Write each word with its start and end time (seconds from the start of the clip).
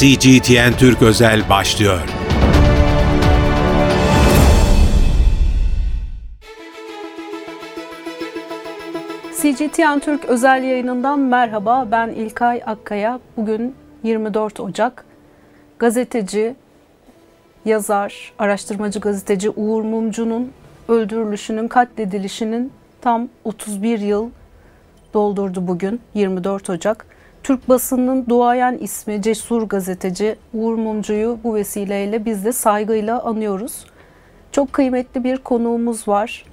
CGTN 0.00 0.72
Türk 0.78 1.02
Özel 1.02 1.48
başlıyor. 1.48 2.00
CGTN 9.42 9.98
Türk 9.98 10.24
özel 10.24 10.62
yayınından 10.62 11.18
merhaba. 11.18 11.88
Ben 11.90 12.08
İlkay 12.08 12.62
Akkaya. 12.66 13.20
Bugün 13.36 13.74
24 14.02 14.60
Ocak. 14.60 15.04
Gazeteci, 15.78 16.54
yazar, 17.64 18.32
araştırmacı 18.38 19.00
gazeteci 19.00 19.50
Uğur 19.50 19.82
Mumcu'nun 19.82 20.52
öldürülüşünün, 20.88 21.68
katledilişinin 21.68 22.72
tam 23.00 23.28
31 23.44 23.98
yıl 23.98 24.30
doldurdu 25.14 25.66
bugün 25.66 26.00
24 26.14 26.70
Ocak. 26.70 27.13
Türk 27.44 27.68
basınının 27.68 28.26
duayen 28.28 28.78
ismi 28.80 29.22
cesur 29.22 29.62
gazeteci 29.62 30.36
Uğur 30.54 30.74
Mumcu'yu 30.74 31.38
bu 31.44 31.54
vesileyle 31.54 32.24
biz 32.24 32.44
de 32.44 32.52
saygıyla 32.52 33.22
anıyoruz. 33.22 33.84
Çok 34.52 34.72
kıymetli 34.72 35.24
bir 35.24 35.36
konuğumuz 35.36 36.08
var. 36.08 36.44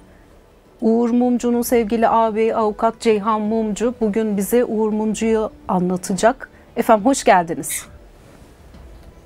Uğur 0.82 1.10
Mumcu'nun 1.10 1.62
sevgili 1.62 2.08
ağabeyi 2.08 2.56
avukat 2.56 3.00
Ceyhan 3.00 3.42
Mumcu 3.42 3.94
bugün 4.02 4.38
bize 4.38 4.66
Uğur 4.66 4.92
Mumcu'yu 4.94 5.52
anlatacak. 5.68 6.50
Efendim 6.76 7.06
hoş 7.06 7.24
geldiniz. 7.24 7.86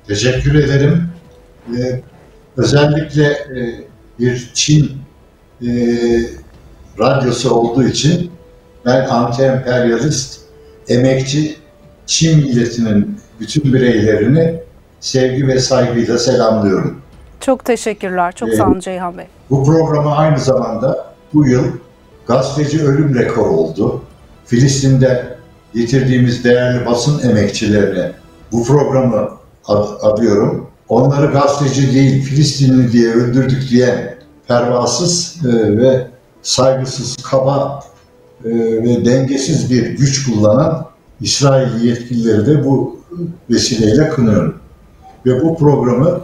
Teşekkür 0.08 0.56
ederim. 0.56 1.10
Ee, 1.78 2.02
özellikle 2.58 3.26
e, 3.28 3.84
bir 4.20 4.52
Çin 4.54 4.92
e, 5.62 5.68
radyosu 7.00 7.56
olduğu 7.56 7.84
için 7.84 8.32
ben 8.86 9.06
anti-emperyalist, 9.06 10.45
emekçi 10.90 11.56
Çin 12.06 12.38
milletinin 12.40 13.20
bütün 13.40 13.74
bireylerini 13.74 14.60
sevgi 15.00 15.48
ve 15.48 15.60
saygıyla 15.60 16.18
selamlıyorum. 16.18 17.02
Çok 17.40 17.66
teşekkürler. 17.66 18.32
Çok 18.36 18.50
Ee, 18.50 18.56
sağ 18.56 18.68
olun 18.68 18.80
Ceyhan 18.80 19.18
Bey. 19.18 19.26
Bu 19.50 19.64
programı 19.66 20.16
aynı 20.16 20.40
zamanda 20.40 21.14
bu 21.34 21.48
yıl 21.48 21.64
gazeteci 22.28 22.84
ölüm 22.84 23.16
rekoru 23.16 23.50
oldu. 23.50 24.02
Filistin'de 24.46 25.36
yitirdiğimiz 25.74 26.44
değerli 26.44 26.86
basın 26.86 27.30
emekçilerine 27.30 28.12
bu 28.52 28.64
programı 28.64 29.30
ad- 29.66 30.02
adıyorum. 30.02 30.68
Onları 30.90 31.32
gazeteci 31.32 31.94
değil 31.94 32.24
Filistinli 32.24 32.92
diye 32.92 33.10
öldürdük 33.14 33.70
diyen 33.70 34.16
pervasız 34.48 35.36
e, 35.46 35.78
ve 35.78 36.08
saygısız, 36.42 37.16
kaba 37.24 37.84
ve 38.44 39.06
dengesiz 39.06 39.72
bir 39.72 39.90
güç 39.90 40.26
kullanan 40.26 40.86
İsrail 41.22 41.84
yetkilileri 41.84 42.46
de 42.46 42.66
bu 42.66 43.00
vesileyle 43.50 44.10
kınıyorum. 44.10 44.60
Ve 45.26 45.42
bu 45.44 45.58
programı 45.58 46.22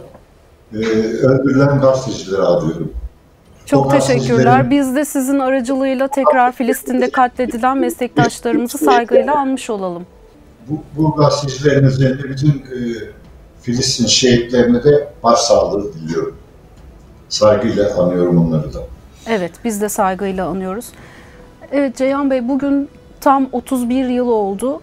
e, 0.72 0.76
öldürülen 0.76 1.80
gazetecilere 1.80 2.42
adıyorum. 2.42 2.92
Çok 3.66 3.90
teşekkürler. 3.90 4.70
Biz 4.70 4.96
de 4.96 5.04
sizin 5.04 5.38
aracılığıyla 5.38 6.08
tekrar 6.08 6.52
Filistin'de 6.52 7.10
katledilen 7.10 7.78
meslektaşlarımızı 7.78 8.78
saygıyla 8.78 9.36
anmış 9.36 9.70
olalım. 9.70 10.06
Bu, 10.68 10.82
bu 10.96 11.16
gazetecilerin 11.16 11.84
üzerinde 11.84 12.22
bütün 12.22 12.48
e, 12.48 12.78
Filistin 13.62 14.06
şehitlerine 14.06 14.84
de 14.84 15.08
başsağlığı 15.22 15.94
diliyorum. 15.94 16.36
Saygıyla 17.28 17.96
anıyorum 17.98 18.46
onları 18.46 18.74
da. 18.74 18.78
Evet, 19.26 19.52
biz 19.64 19.80
de 19.80 19.88
saygıyla 19.88 20.46
anıyoruz. 20.46 20.86
Evet 21.72 21.96
Ceyhan 21.96 22.30
Bey, 22.30 22.48
bugün 22.48 22.88
tam 23.20 23.48
31 23.52 24.08
yıl 24.08 24.28
oldu. 24.28 24.80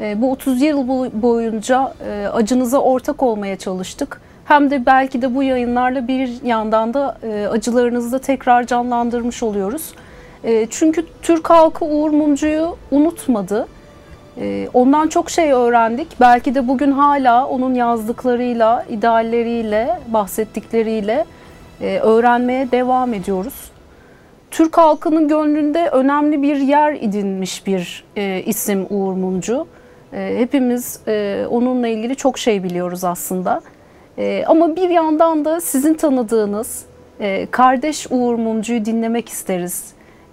E, 0.00 0.20
Bu 0.22 0.30
30 0.32 0.62
yıl 0.62 0.78
bo- 0.88 1.10
boyunca 1.22 1.92
e, 2.06 2.26
acınıza 2.28 2.78
ortak 2.78 3.22
olmaya 3.22 3.56
çalıştık. 3.58 4.20
Hem 4.44 4.70
de 4.70 4.86
belki 4.86 5.22
de 5.22 5.34
bu 5.34 5.42
yayınlarla 5.42 6.08
bir 6.08 6.44
yandan 6.44 6.94
da 6.94 7.18
e, 7.22 7.46
acılarınızı 7.46 8.12
da 8.12 8.18
tekrar 8.18 8.66
canlandırmış 8.66 9.42
oluyoruz. 9.42 9.94
E, 10.44 10.66
Çünkü 10.70 11.06
Türk 11.22 11.50
halkı 11.50 11.84
Uğur 11.84 12.10
Mumcu'yu 12.10 12.76
unutmadı. 12.90 13.68
Ondan 14.74 15.08
çok 15.08 15.30
şey 15.30 15.52
öğrendik. 15.52 16.08
Belki 16.20 16.54
de 16.54 16.68
bugün 16.68 16.92
hala 16.92 17.46
onun 17.46 17.74
yazdıklarıyla, 17.74 18.84
idealleriyle, 18.90 19.98
bahsettikleriyle 20.08 21.24
öğrenmeye 22.02 22.70
devam 22.70 23.14
ediyoruz. 23.14 23.70
Türk 24.50 24.78
halkının 24.78 25.28
gönlünde 25.28 25.88
önemli 25.88 26.42
bir 26.42 26.56
yer 26.56 26.92
edinmiş 26.92 27.66
bir 27.66 28.04
e, 28.16 28.42
isim 28.46 28.86
Uğur 28.90 29.12
Mumcu. 29.12 29.66
E, 30.12 30.34
hepimiz 30.38 31.00
e, 31.08 31.46
onunla 31.50 31.88
ilgili 31.88 32.16
çok 32.16 32.38
şey 32.38 32.62
biliyoruz 32.62 33.04
aslında. 33.04 33.60
E, 34.18 34.44
ama 34.46 34.76
bir 34.76 34.88
yandan 34.88 35.44
da 35.44 35.60
sizin 35.60 35.94
tanıdığınız 35.94 36.82
e, 37.20 37.46
kardeş 37.50 38.06
Uğur 38.10 38.34
Mumcu'yu 38.34 38.84
dinlemek 38.84 39.28
isteriz. 39.28 39.84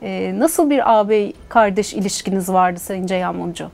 E, 0.01 0.39
nasıl 0.39 0.69
bir 0.69 0.93
ağabey 0.93 1.33
kardeş 1.49 1.93
ilişkiniz 1.93 2.49
vardı 2.49 2.79
Sayın 2.79 3.05
Ceyhan 3.05 3.35
Mumcu? 3.35 3.65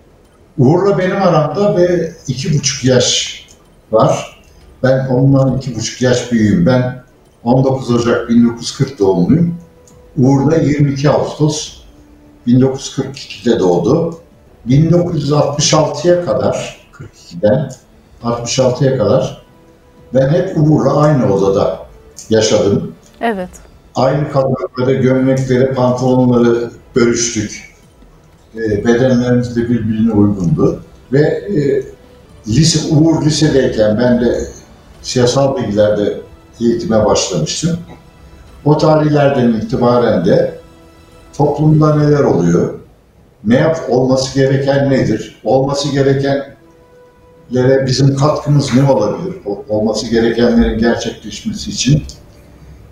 Uğur'la 0.57 0.97
benim 0.97 1.21
aramda 1.21 1.77
ve 1.77 2.11
iki 2.27 2.53
buçuk 2.53 2.85
yaş 2.85 3.39
var. 3.91 4.41
Ben 4.83 5.07
ondan 5.07 5.57
iki 5.57 5.75
buçuk 5.75 6.01
yaş 6.01 6.31
büyüğüm. 6.31 6.65
Ben 6.65 7.03
19 7.43 7.91
Ocak 7.91 8.29
1940 8.29 8.99
doğumluyum. 8.99 9.62
Uğur 10.17 10.51
da 10.51 10.55
22 10.55 11.09
Ağustos 11.09 11.77
1942'de 12.47 13.59
doğdu. 13.59 14.19
1966'ya 14.67 16.25
kadar, 16.25 16.87
42'den 16.91 17.71
66'ya 18.23 18.97
kadar 18.97 19.43
ben 20.13 20.29
hep 20.29 20.57
Uğur'la 20.57 20.97
aynı 20.97 21.33
odada 21.33 21.79
yaşadım. 22.29 22.95
Evet, 23.21 23.49
Aynı 23.95 24.31
kadroları, 24.31 24.93
gömlekleri, 24.93 25.73
pantolonları 25.73 26.71
bölüştük. 26.95 27.75
E, 28.55 28.85
bedenlerimiz 28.85 29.55
de 29.55 29.69
birbirine 29.69 30.13
uygundu. 30.13 30.83
Ve 31.11 31.19
e, 31.21 31.83
lise, 32.47 32.95
Uğur 32.95 33.25
lisedeyken 33.25 33.99
ben 33.99 34.21
de 34.21 34.47
siyasal 35.01 35.57
bilgilerde 35.57 36.21
eğitime 36.61 37.05
başlamıştım. 37.05 37.79
O 38.65 38.77
tarihlerden 38.77 39.53
itibaren 39.53 40.25
de 40.25 40.59
toplumda 41.37 41.95
neler 41.95 42.23
oluyor, 42.23 42.73
ne 43.43 43.55
yap 43.55 43.79
olması 43.89 44.35
gereken 44.35 44.89
nedir, 44.89 45.41
olması 45.43 45.91
gerekenlere 45.91 47.85
bizim 47.87 48.15
katkımız 48.15 48.73
ne 48.73 48.91
olabilir, 48.91 49.35
olması 49.69 50.07
gerekenlerin 50.07 50.79
gerçekleşmesi 50.79 51.69
için 51.69 52.03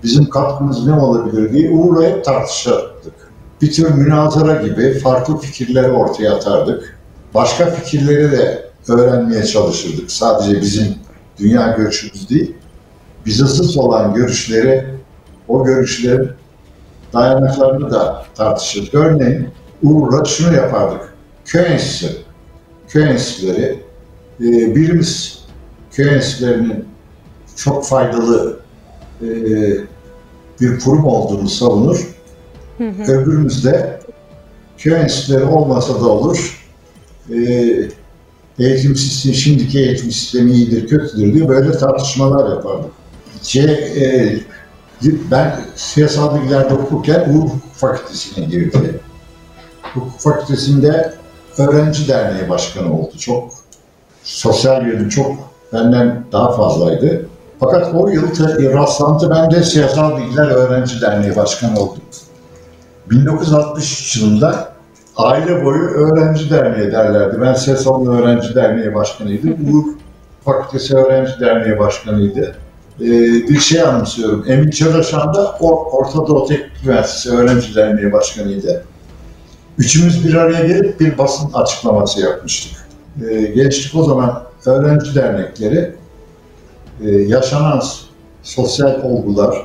bizim 0.04 0.30
katkımız 0.30 0.88
ne 0.88 0.94
olabilir 0.94 1.54
diye 1.54 1.72
Uğur'la 1.72 2.22
tartışırdık. 2.22 3.32
Bir 3.62 3.72
tür 3.72 3.90
münazara 3.94 4.62
gibi 4.62 5.00
farklı 5.00 5.38
fikirleri 5.38 5.92
ortaya 5.92 6.36
atardık. 6.36 7.00
Başka 7.34 7.66
fikirleri 7.66 8.32
de 8.32 8.70
öğrenmeye 8.88 9.46
çalışırdık. 9.46 10.12
Sadece 10.12 10.62
bizim 10.62 10.96
dünya 11.40 11.72
görüşümüz 11.78 12.30
değil, 12.30 12.56
bize 13.26 13.46
zıt 13.46 13.78
olan 13.78 14.14
görüşleri, 14.14 15.01
o 15.52 15.66
görüşlerin 15.66 16.30
dayanaklarını 17.14 17.92
da 17.92 18.26
tartışırdık. 18.36 18.94
Örneğin 18.94 19.48
Uğur'la 19.84 20.26
şunu 20.26 20.56
yapardık. 20.56 21.14
Köy 21.46 21.66
enstitüsü, 21.66 22.18
köy 22.88 23.04
enstitüleri, 23.04 23.80
e, 24.40 24.76
birimiz 24.76 25.40
köy 25.92 26.16
enstitülerinin 26.16 26.86
çok 27.56 27.86
faydalı 27.86 28.60
e, 29.22 29.28
bir 30.62 30.80
kurum 30.80 31.06
olduğunu 31.06 31.50
savunur. 31.50 32.16
Öbürümüz 33.08 33.66
de 33.66 34.00
köy 34.78 34.94
enstitüleri 34.94 35.44
olmasa 35.44 35.94
da 36.02 36.10
olur. 36.10 36.68
E, 37.30 37.38
eğitim 38.60 38.96
sistemi, 38.96 39.36
şimdiki 39.36 39.80
eğitim 39.80 40.12
sistemi 40.12 40.52
iyidir, 40.52 40.88
kötüdür 40.88 41.34
diye 41.34 41.50
böyle 41.50 41.72
tartışmalar 41.72 42.50
yapardık. 42.50 42.92
Şey, 43.44 43.64
e, 43.64 44.40
ben 45.04 45.56
siyasal 45.76 46.36
bilgilerde 46.36 46.74
okurken 46.74 47.34
Hukuk 47.34 47.74
Fakültesi'ne 47.74 48.46
girdi. 48.46 49.00
Hukuk 49.94 50.20
Fakültesi'nde 50.20 51.14
öğrenci 51.58 52.08
derneği 52.08 52.50
başkanı 52.50 52.94
oldu. 52.94 53.18
Çok 53.20 53.52
sosyal 54.24 54.88
yönü 54.88 55.10
çok 55.10 55.32
benden 55.74 56.24
daha 56.32 56.52
fazlaydı. 56.52 57.26
Fakat 57.60 57.96
o 57.96 58.10
yıl 58.10 58.30
rastlantı 58.74 59.30
ben 59.30 59.52
de 59.52 59.64
Siyasal 59.64 60.18
Bilgiler 60.18 60.48
Öğrenci 60.48 61.02
Derneği 61.02 61.36
Başkanı 61.36 61.80
oldum. 61.80 62.02
1963 63.10 64.18
yılında 64.18 64.74
aile 65.18 65.66
boyu 65.66 65.84
öğrenci 65.84 66.50
derneği 66.50 66.92
derlerdi. 66.92 67.42
Ben 67.42 67.54
Siyasal 67.54 68.08
Öğrenci 68.08 68.56
Derneği 68.56 68.96
Başkanıydım. 68.96 69.52
Uğur 69.52 69.86
Fakültesi 70.46 70.98
Öğrenci 70.98 71.40
Derneği 71.40 71.80
Başkanıydı. 71.80 72.56
Ee, 73.02 73.08
bir 73.50 73.60
şey 73.60 73.82
anımsıyorum. 73.82 74.46
Emin 74.48 74.70
Çalışan 74.70 75.34
da 75.34 75.56
o 75.60 75.86
Orta 75.92 76.28
Doğu 76.28 76.48
Teknik 76.48 76.84
Üniversitesi 76.86 77.38
Öğrenci 77.38 77.76
Derneği 77.76 78.12
Başkanıydı. 78.14 78.86
Üçümüz 79.78 80.28
bir 80.28 80.34
araya 80.34 80.68
gelip 80.68 81.00
bir 81.00 81.18
basın 81.18 81.54
açıklaması 81.54 82.20
yapmıştık. 82.22 82.88
e, 83.30 83.42
gençlik 83.42 83.96
o 83.96 84.04
zaman 84.04 84.44
öğrenci 84.66 85.16
dernekleri 85.16 85.96
e, 87.04 87.10
yaşanan 87.12 87.82
sosyal 88.44 89.04
olgular, 89.04 89.56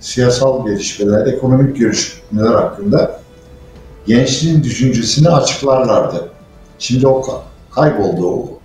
siyasal 0.00 0.66
gelişmeler, 0.66 1.26
ekonomik 1.26 1.76
gelişmeler 1.76 2.52
hakkında 2.54 3.20
gençliğin 4.06 4.62
düşüncesini 4.62 5.28
açıklarlardı. 5.28 6.28
Şimdi 6.78 7.06
o 7.06 7.20
ka- 7.20 7.40
kayboldu 7.70 8.26
o 8.28 8.58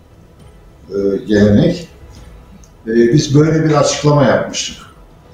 e, 0.90 1.18
gelenek. 1.18 1.89
E, 2.88 3.14
biz 3.14 3.36
böyle 3.36 3.66
bir 3.66 3.72
açıklama 3.72 4.24
yapmıştık 4.24 4.90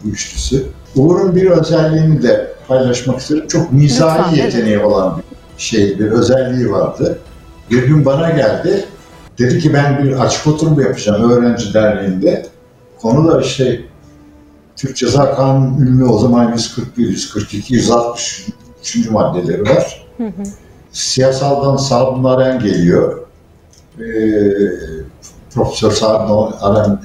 üçlüsü. 0.05 0.65
Uğur'un 0.95 1.35
bir 1.35 1.49
özelliğini 1.49 2.23
de 2.23 2.53
paylaşmak 2.67 3.19
isterim. 3.19 3.47
Çok 3.47 3.71
mizahi 3.71 4.19
Lütfen, 4.19 4.43
evet. 4.43 4.53
yeteneği 4.53 4.79
olan 4.79 5.21
bir 5.57 5.63
şey, 5.63 5.99
bir 5.99 6.11
özelliği 6.11 6.71
vardı. 6.71 7.19
Bir 7.71 7.87
gün 7.87 8.05
bana 8.05 8.29
geldi. 8.29 8.85
Dedi 9.37 9.59
ki 9.59 9.73
ben 9.73 10.03
bir 10.03 10.11
açık 10.25 10.47
oturum 10.47 10.81
yapacağım 10.81 11.31
öğrenci 11.31 11.73
derneğinde. 11.73 12.45
Konu 13.01 13.31
da 13.31 13.41
işte 13.41 13.81
Türk 14.75 14.97
Ceza 14.97 15.35
Kanunu 15.35 15.81
ünlü 15.81 16.05
o 16.05 16.17
zaman 16.17 16.51
141, 16.51 17.07
142, 17.07 17.73
163. 17.73 19.09
maddeleri 19.09 19.61
var. 19.61 20.07
Hı 20.17 20.23
hı. 20.23 20.43
Siyasaldan 20.91 21.77
Sadun 21.77 22.23
Aren 22.23 22.59
geliyor. 22.59 23.19
Ee, 23.99 24.03
Profesör 25.53 25.91
Sadun 25.91 26.53
Aren 26.59 26.99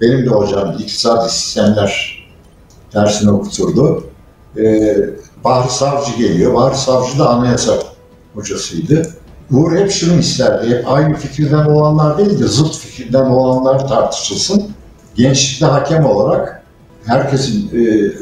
benim 0.00 0.26
de 0.26 0.30
hocam 0.30 0.76
iktisadi 0.78 1.30
sistemler 1.30 2.20
dersini 2.94 3.30
okuturdu. 3.30 4.04
Ee, 4.56 4.96
Bahri 5.44 5.70
Savcı 5.70 6.16
geliyor. 6.16 6.54
Bahri 6.54 6.76
Savcı 6.76 7.18
da 7.18 7.28
anayasa 7.28 7.72
hocasıydı. 8.34 9.02
Uğur 9.52 9.76
hep 9.76 9.90
şunu 9.90 10.18
isterdi. 10.18 10.68
Hep 10.68 10.88
aynı 10.88 11.16
fikirden 11.16 11.64
olanlar 11.64 12.18
değil 12.18 12.38
de 12.38 12.46
zıt 12.46 12.76
fikirden 12.76 13.24
olanlar 13.24 13.88
tartışılsın. 13.88 14.70
Gençlikte 15.14 15.66
hakem 15.66 16.06
olarak 16.06 16.62
herkesin 17.06 17.70
e, 17.78 18.12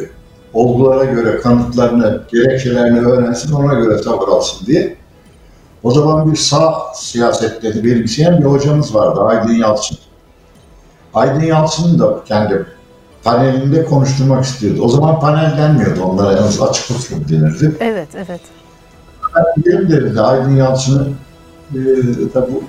olgulara 0.52 1.04
göre 1.04 1.40
kanıtlarını, 1.40 2.22
gerekçelerini 2.32 3.00
öğrensin, 3.00 3.52
ona 3.52 3.74
göre 3.74 4.00
tavır 4.00 4.28
alsın 4.28 4.66
diye. 4.66 4.96
O 5.82 5.90
zaman 5.90 6.32
bir 6.32 6.36
sağ 6.36 6.74
siyasetleri 6.94 7.84
benimseyen 7.84 8.38
bir 8.38 8.44
hocamız 8.44 8.94
vardı, 8.94 9.20
Aydın 9.20 9.54
Yalçın. 9.54 9.98
Aydın 11.18 11.40
Yalçın'ı 11.40 11.98
da 11.98 12.24
kendi 12.24 12.66
panelinde 13.24 13.84
konuşturmak 13.84 14.44
istiyordu. 14.44 14.80
O 14.82 14.88
zaman 14.88 15.20
panel 15.20 15.58
denmiyordu 15.58 16.02
onlara, 16.02 16.32
yalnız 16.32 16.62
açık 16.62 16.96
oturum 16.96 17.28
denirdi. 17.28 17.76
Evet, 17.80 18.08
evet. 18.14 18.40
Gidelim 19.56 19.90
dedi 19.90 20.20
Aydın 20.20 20.56
Yalçın'ı 20.56 21.08
e, 21.74 21.78
da 22.34 22.48
bu 22.52 22.62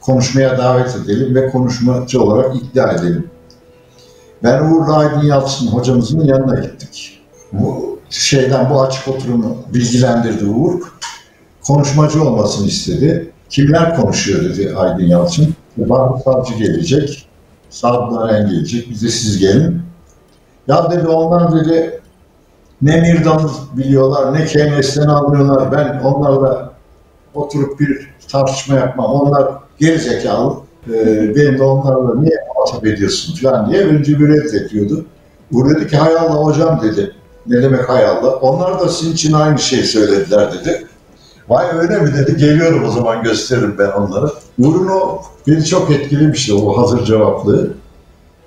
konuşmaya 0.00 0.58
davet 0.58 0.96
edelim 0.96 1.34
ve 1.34 1.50
konuşmacı 1.50 2.22
olarak 2.22 2.56
ikna 2.56 2.92
edelim. 2.92 3.30
Ben 4.42 4.62
Uğur'la 4.62 4.96
Aydın 4.96 5.22
Yalçın 5.22 5.66
hocamızın 5.66 6.20
yanına 6.20 6.60
gittik. 6.60 7.22
Bu 7.52 7.98
şeyden 8.10 8.70
bu 8.70 8.82
açık 8.82 9.08
oturumu 9.08 9.56
bilgilendirdi 9.74 10.44
Uğur. 10.44 10.80
Konuşmacı 11.66 12.22
olmasını 12.22 12.66
istedi. 12.66 13.30
Kimler 13.50 13.96
konuşuyor 13.96 14.44
dedi 14.44 14.74
Aydın 14.76 15.04
Yalçın. 15.04 15.54
Bahri 15.76 16.22
Savcı 16.22 16.54
gelecek. 16.54 17.28
Sadun 17.72 18.16
Aren 18.16 18.50
gelecek. 18.50 18.90
Bize 18.90 19.08
siz 19.08 19.38
gelin. 19.38 19.82
Ya 20.68 20.90
dedi 20.90 21.08
onlar 21.08 21.54
dedi 21.54 22.00
ne 22.82 23.00
Mirdan'ı 23.00 23.50
biliyorlar, 23.76 24.34
ne 24.34 24.44
Keynes'ten 24.46 25.08
anlıyorlar. 25.08 25.72
Ben 25.72 26.00
onlarla 26.00 26.72
oturup 27.34 27.80
bir 27.80 28.10
tartışma 28.28 28.74
yapmam. 28.74 29.06
Onlar 29.06 29.52
geri 29.78 29.98
zekalı. 29.98 30.54
Ee, 30.88 31.36
benim 31.36 31.58
de 31.58 31.62
onlarla 31.62 32.20
niye 32.20 32.36
muhatap 32.48 32.86
ediyorsun 32.86 33.34
falan 33.34 33.70
diye 33.70 33.84
önce 33.84 34.18
bir 34.18 34.28
reddediyordu. 34.28 35.06
Bu 35.52 35.70
dedi 35.70 35.86
ki 35.86 35.96
hay 35.96 36.16
Allah 36.16 36.44
hocam 36.44 36.80
dedi. 36.82 37.12
Ne 37.46 37.62
demek 37.62 37.88
hay 37.88 38.06
Allah? 38.06 38.30
Onlar 38.30 38.80
da 38.80 38.88
sizin 38.88 39.12
için 39.12 39.32
aynı 39.32 39.58
şeyi 39.58 39.84
söylediler 39.84 40.52
dedi. 40.52 40.86
Vay 41.48 41.66
öyle 41.78 41.98
mi 41.98 42.14
dedi. 42.14 42.36
Geliyorum 42.36 42.84
o 42.84 42.90
zaman 42.90 43.22
gösteririm 43.22 43.74
ben 43.78 43.90
onlara. 43.90 44.30
Uğur'un 44.58 44.88
o 44.88 45.22
beni 45.46 45.64
çok 45.64 45.90
etkilemişti 45.90 46.54
o 46.54 46.78
hazır 46.78 47.04
cevaplığı. 47.04 47.70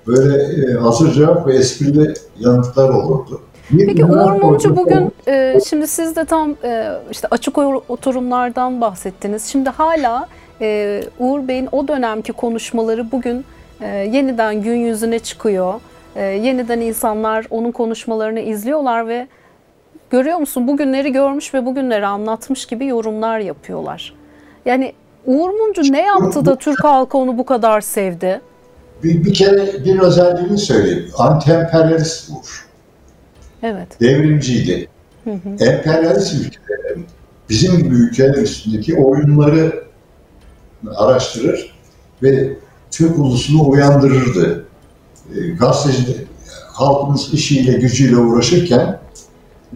Böyle 0.06 0.42
e, 0.42 0.74
hazır 0.74 1.12
cevap 1.12 1.46
ve 1.46 1.54
esprili 1.54 2.14
yanıtlar 2.38 2.88
olurdu. 2.88 3.40
Bir 3.70 3.86
Peki 3.86 4.04
Uğur 4.04 4.30
Mumcu 4.30 4.76
bugün 4.76 5.12
e, 5.28 5.58
şimdi 5.68 5.86
siz 5.86 6.16
de 6.16 6.24
tam 6.24 6.54
e, 6.64 6.92
işte 7.10 7.28
açık 7.30 7.58
oturumlardan 7.88 8.80
bahsettiniz. 8.80 9.44
Şimdi 9.44 9.70
hala 9.70 10.26
e, 10.60 11.02
Uğur 11.18 11.48
Bey'in 11.48 11.68
o 11.72 11.88
dönemki 11.88 12.32
konuşmaları 12.32 13.12
bugün 13.12 13.44
e, 13.80 13.86
yeniden 13.86 14.62
gün 14.62 14.76
yüzüne 14.76 15.18
çıkıyor. 15.18 15.74
E, 16.16 16.24
yeniden 16.24 16.80
insanlar 16.80 17.46
onun 17.50 17.72
konuşmalarını 17.72 18.40
izliyorlar 18.40 19.08
ve 19.08 19.26
görüyor 20.10 20.38
musun 20.38 20.68
bugünleri 20.68 21.12
görmüş 21.12 21.54
ve 21.54 21.66
bugünleri 21.66 22.06
anlatmış 22.06 22.66
gibi 22.66 22.86
yorumlar 22.86 23.38
yapıyorlar. 23.38 24.14
Yani 24.64 24.92
Uğur 25.26 25.50
Mumcu 25.50 25.92
ne 25.92 26.02
yaptı 26.02 26.44
da 26.44 26.56
Türk 26.56 26.84
halkı 26.84 27.18
onu 27.18 27.38
bu 27.38 27.46
kadar 27.46 27.80
sevdi? 27.80 28.40
Bir, 29.04 29.24
bir 29.24 29.34
kere 29.34 29.84
bir 29.84 29.98
özelliğini 29.98 30.58
söyleyeyim. 30.58 31.10
Anti-emperyalist 31.18 32.30
Uğur. 32.30 32.66
Evet. 33.62 34.00
Devrimciydi. 34.00 34.88
Emperyalist 35.60 36.34
ülkelerin 36.34 37.06
bizim 37.48 37.78
gibi 37.78 37.94
ülkeler 37.94 38.34
üstündeki 38.34 38.96
oyunları 38.96 39.84
araştırır 40.96 41.76
ve 42.22 42.48
Türk 42.90 43.18
ulusunu 43.18 43.68
uyandırırdı. 43.68 44.66
E, 45.36 45.48
gazeteci 45.48 46.26
halkımız 46.72 47.34
işiyle 47.34 47.72
gücüyle 47.72 48.16
uğraşırken 48.16 48.98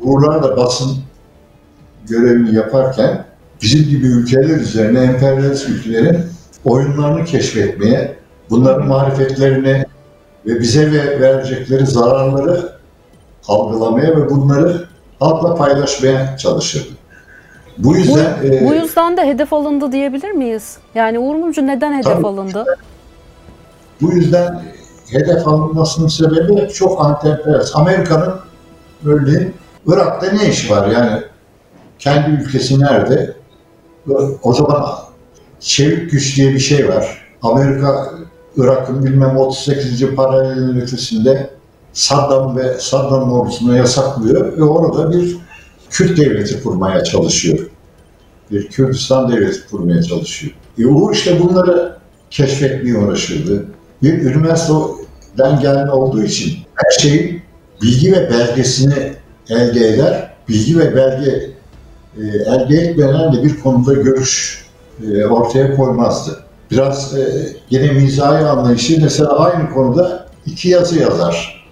Uğurlar 0.00 0.42
da 0.42 0.56
basın 0.56 0.96
görevini 2.08 2.54
yaparken 2.54 3.24
bizim 3.62 3.84
gibi 3.88 4.06
ülkeler 4.06 4.56
üzerine 4.60 5.00
emperyalist 5.00 5.68
ülkelerin 5.68 6.24
oyunlarını 6.64 7.24
keşfetmeye, 7.24 8.16
bunların 8.50 8.86
marifetlerini 8.88 9.84
ve 10.46 10.60
bize 10.60 10.92
ve 10.92 11.20
verecekleri 11.20 11.86
zararları 11.86 12.72
algılamaya 13.48 14.16
ve 14.16 14.30
bunları 14.30 14.84
halkla 15.20 15.54
paylaşmaya 15.54 16.36
çalışırdı. 16.36 16.92
Bu 17.78 17.88
Bu, 17.88 17.96
yüzden 17.96 18.34
e, 18.44 18.68
bu 18.68 18.74
yüzden 18.74 19.16
de 19.16 19.26
hedef 19.26 19.52
alındı 19.52 19.92
diyebilir 19.92 20.30
miyiz? 20.30 20.78
Yani 20.94 21.18
Uğur 21.18 21.34
Mumcu 21.34 21.66
neden 21.66 21.92
hedef 21.92 22.04
Tabii. 22.12 22.26
alındı? 22.26 22.64
bu 24.00 24.12
yüzden 24.12 24.62
hedef 25.10 25.48
alınmasının 25.48 26.08
sebebi 26.08 26.68
çok 26.72 27.00
anti-emperyalist. 27.00 27.76
Amerika'nın 27.76 28.34
örneğin 29.04 29.54
Irak'ta 29.86 30.32
ne 30.32 30.48
işi 30.48 30.70
var 30.70 30.90
yani 30.90 31.22
kendi 31.98 32.42
ülkesi 32.42 32.80
nerede? 32.80 33.36
O 34.42 34.52
zaman 34.52 34.84
çevik 35.60 36.10
güç 36.10 36.36
diye 36.36 36.54
bir 36.54 36.58
şey 36.58 36.88
var. 36.88 37.26
Amerika 37.42 38.10
Irak'ın 38.56 39.04
bilmem 39.04 39.36
38. 39.36 40.14
paralelin 40.14 40.80
ötesinde 40.80 41.50
Saddam 41.92 42.56
ve 42.56 42.78
Saddam'ın 42.78 43.30
ordusunu 43.30 43.76
yasaklıyor 43.76 44.58
ve 44.58 44.64
orada 44.64 45.12
bir 45.12 45.36
Kürt 45.90 46.16
devleti 46.16 46.62
kurmaya 46.62 47.04
çalışıyor. 47.04 47.70
Bir 48.50 48.68
Kürdistan 48.68 49.32
devleti 49.32 49.66
kurmaya 49.70 50.02
çalışıyor. 50.02 50.52
E 50.78 50.86
Uğur 50.86 51.12
işte 51.14 51.40
bunları 51.40 51.96
keşfetmeye 52.30 52.98
uğraşırdı. 52.98 53.66
Bir 54.02 54.12
üniversiteden 54.12 55.60
gelme 55.60 55.90
olduğu 55.90 56.22
için 56.22 56.58
her 56.74 57.00
şeyin 57.00 57.42
bilgi 57.82 58.12
ve 58.12 58.30
belgesini 58.30 59.12
elde 59.50 59.88
eder. 59.88 60.30
Bilgi 60.48 60.78
ve 60.78 60.96
belge 60.96 61.50
e, 62.16 62.22
elde 62.26 62.76
etmeden 62.76 63.32
de 63.32 63.42
bir 63.42 63.60
konuda 63.60 63.94
görüş 63.94 64.64
e, 65.06 65.24
ortaya 65.24 65.76
koymazdı. 65.76 66.40
Biraz 66.70 67.18
e, 67.18 67.52
yine 67.70 67.92
mizahi 67.92 68.44
anlayışı 68.44 69.00
mesela 69.02 69.38
aynı 69.38 69.70
konuda 69.70 70.26
iki 70.46 70.68
yazı 70.68 70.98
yazar. 70.98 71.66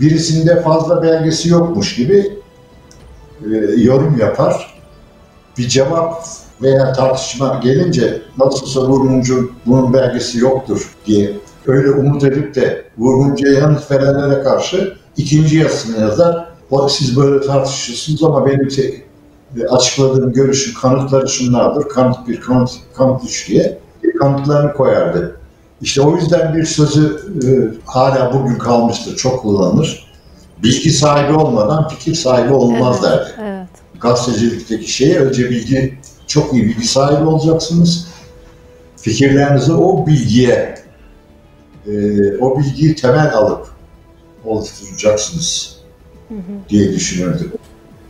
Birisinde 0.00 0.62
fazla 0.62 1.02
belgesi 1.02 1.48
yokmuş 1.48 1.96
gibi 1.96 2.32
e, 3.44 3.56
yorum 3.76 4.18
yapar. 4.20 4.78
Bir 5.58 5.68
cevap 5.68 6.24
veya 6.62 6.92
tartışma 6.92 7.60
gelince 7.62 8.22
nasılsa 8.38 8.80
vurguncu 8.80 9.50
bunun 9.66 9.92
belgesi 9.92 10.38
yoktur 10.38 10.96
diye 11.06 11.32
öyle 11.66 11.90
umut 11.90 12.24
edip 12.24 12.54
de 12.54 12.84
vurguncuya 12.98 13.52
yanıt 13.52 13.90
verenlere 13.90 14.42
karşı 14.42 14.94
ikinci 15.16 15.56
yazısını 15.56 16.00
yazar. 16.00 16.47
O 16.70 16.88
siz 16.88 17.16
böyle 17.16 17.46
tartışıyorsunuz 17.46 18.24
ama 18.24 18.46
benim 18.46 18.68
te- 18.68 19.02
e, 19.60 19.66
açıkladığım 19.70 20.32
görüşün 20.32 20.74
kanıtları 20.74 21.28
şunlardır. 21.28 21.88
Kanıt 21.88 22.28
bir, 22.28 22.40
kanıt, 22.40 22.70
kanıt 22.96 23.24
üç 23.24 23.48
diye 23.48 23.78
kanıtlarını 24.18 24.72
koyardı. 24.74 25.40
İşte 25.80 26.00
o 26.02 26.16
yüzden 26.16 26.54
bir 26.54 26.64
sözü 26.64 27.16
e, 27.44 27.48
hala 27.90 28.34
bugün 28.34 28.58
kalmıştır, 28.58 29.16
çok 29.16 29.42
kullanılır. 29.42 30.08
Bilgi 30.62 30.90
sahibi 30.90 31.34
olmadan 31.36 31.88
fikir 31.88 32.14
sahibi 32.14 32.52
olmaz 32.52 32.96
Evet, 33.02 33.12
derdi 33.12 33.30
Evet. 33.42 33.68
gazetecilikteki 34.00 34.92
şeye 34.92 35.18
önce 35.18 35.50
bilgi, 35.50 35.98
çok 36.26 36.52
iyi 36.52 36.64
bilgi 36.64 36.88
sahibi 36.88 37.24
olacaksınız. 37.28 38.08
fikirlerinizi 38.96 39.72
o 39.72 40.06
bilgiye, 40.06 40.74
e, 41.86 41.92
o 42.36 42.58
bilgiyi 42.58 42.94
temel 42.94 43.34
alıp 43.34 43.66
oluşturacaksınız 44.44 45.77
diye 46.68 46.92
düşünürdüm. 46.92 47.52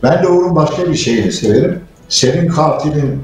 Ben 0.03 0.23
de 0.23 0.27
onun 0.27 0.55
başka 0.55 0.91
bir 0.91 0.95
şeyini 0.95 1.31
severim. 1.31 1.79
Senin 2.09 2.47
katilin 2.47 3.21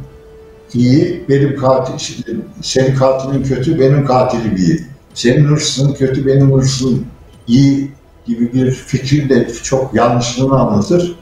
iyi, 0.73 1.25
benim 1.29 1.55
katil, 1.55 2.15
senin 2.61 2.95
katilin 2.95 3.43
kötü, 3.43 3.79
benim 3.79 4.05
katilim 4.05 4.55
iyi. 4.55 4.85
Senin 5.13 5.45
hırsızın 5.45 5.93
kötü, 5.93 6.25
benim 6.25 6.53
hırsızım 6.53 7.05
iyi 7.47 7.91
gibi 8.25 8.53
bir 8.53 8.71
fikir 8.71 9.29
de 9.29 9.53
çok 9.63 9.93
yanlışlığını 9.93 10.59
anlatır. 10.59 11.15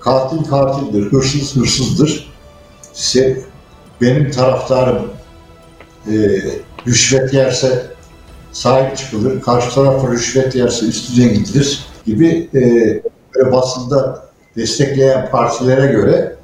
Katil 0.00 0.44
katildir, 0.44 1.12
hırsız 1.12 1.56
hırsızdır. 1.56 2.32
Se, 2.92 3.42
benim 4.00 4.30
taraftarım 4.30 5.02
e, 6.12 6.14
rüşvet 6.86 7.34
yerse 7.34 7.86
sahip 8.52 8.96
çıkılır, 8.96 9.40
karşı 9.40 9.74
taraf 9.74 10.10
rüşvet 10.10 10.54
yerse 10.54 10.86
üstüne 10.86 11.26
gidilir 11.26 11.86
gibi 12.06 12.48
e, 12.54 12.60
böyle 13.34 13.52
basında 13.52 14.26
destekleyen 14.56 15.30
partilere 15.30 15.92
göre 15.92 16.36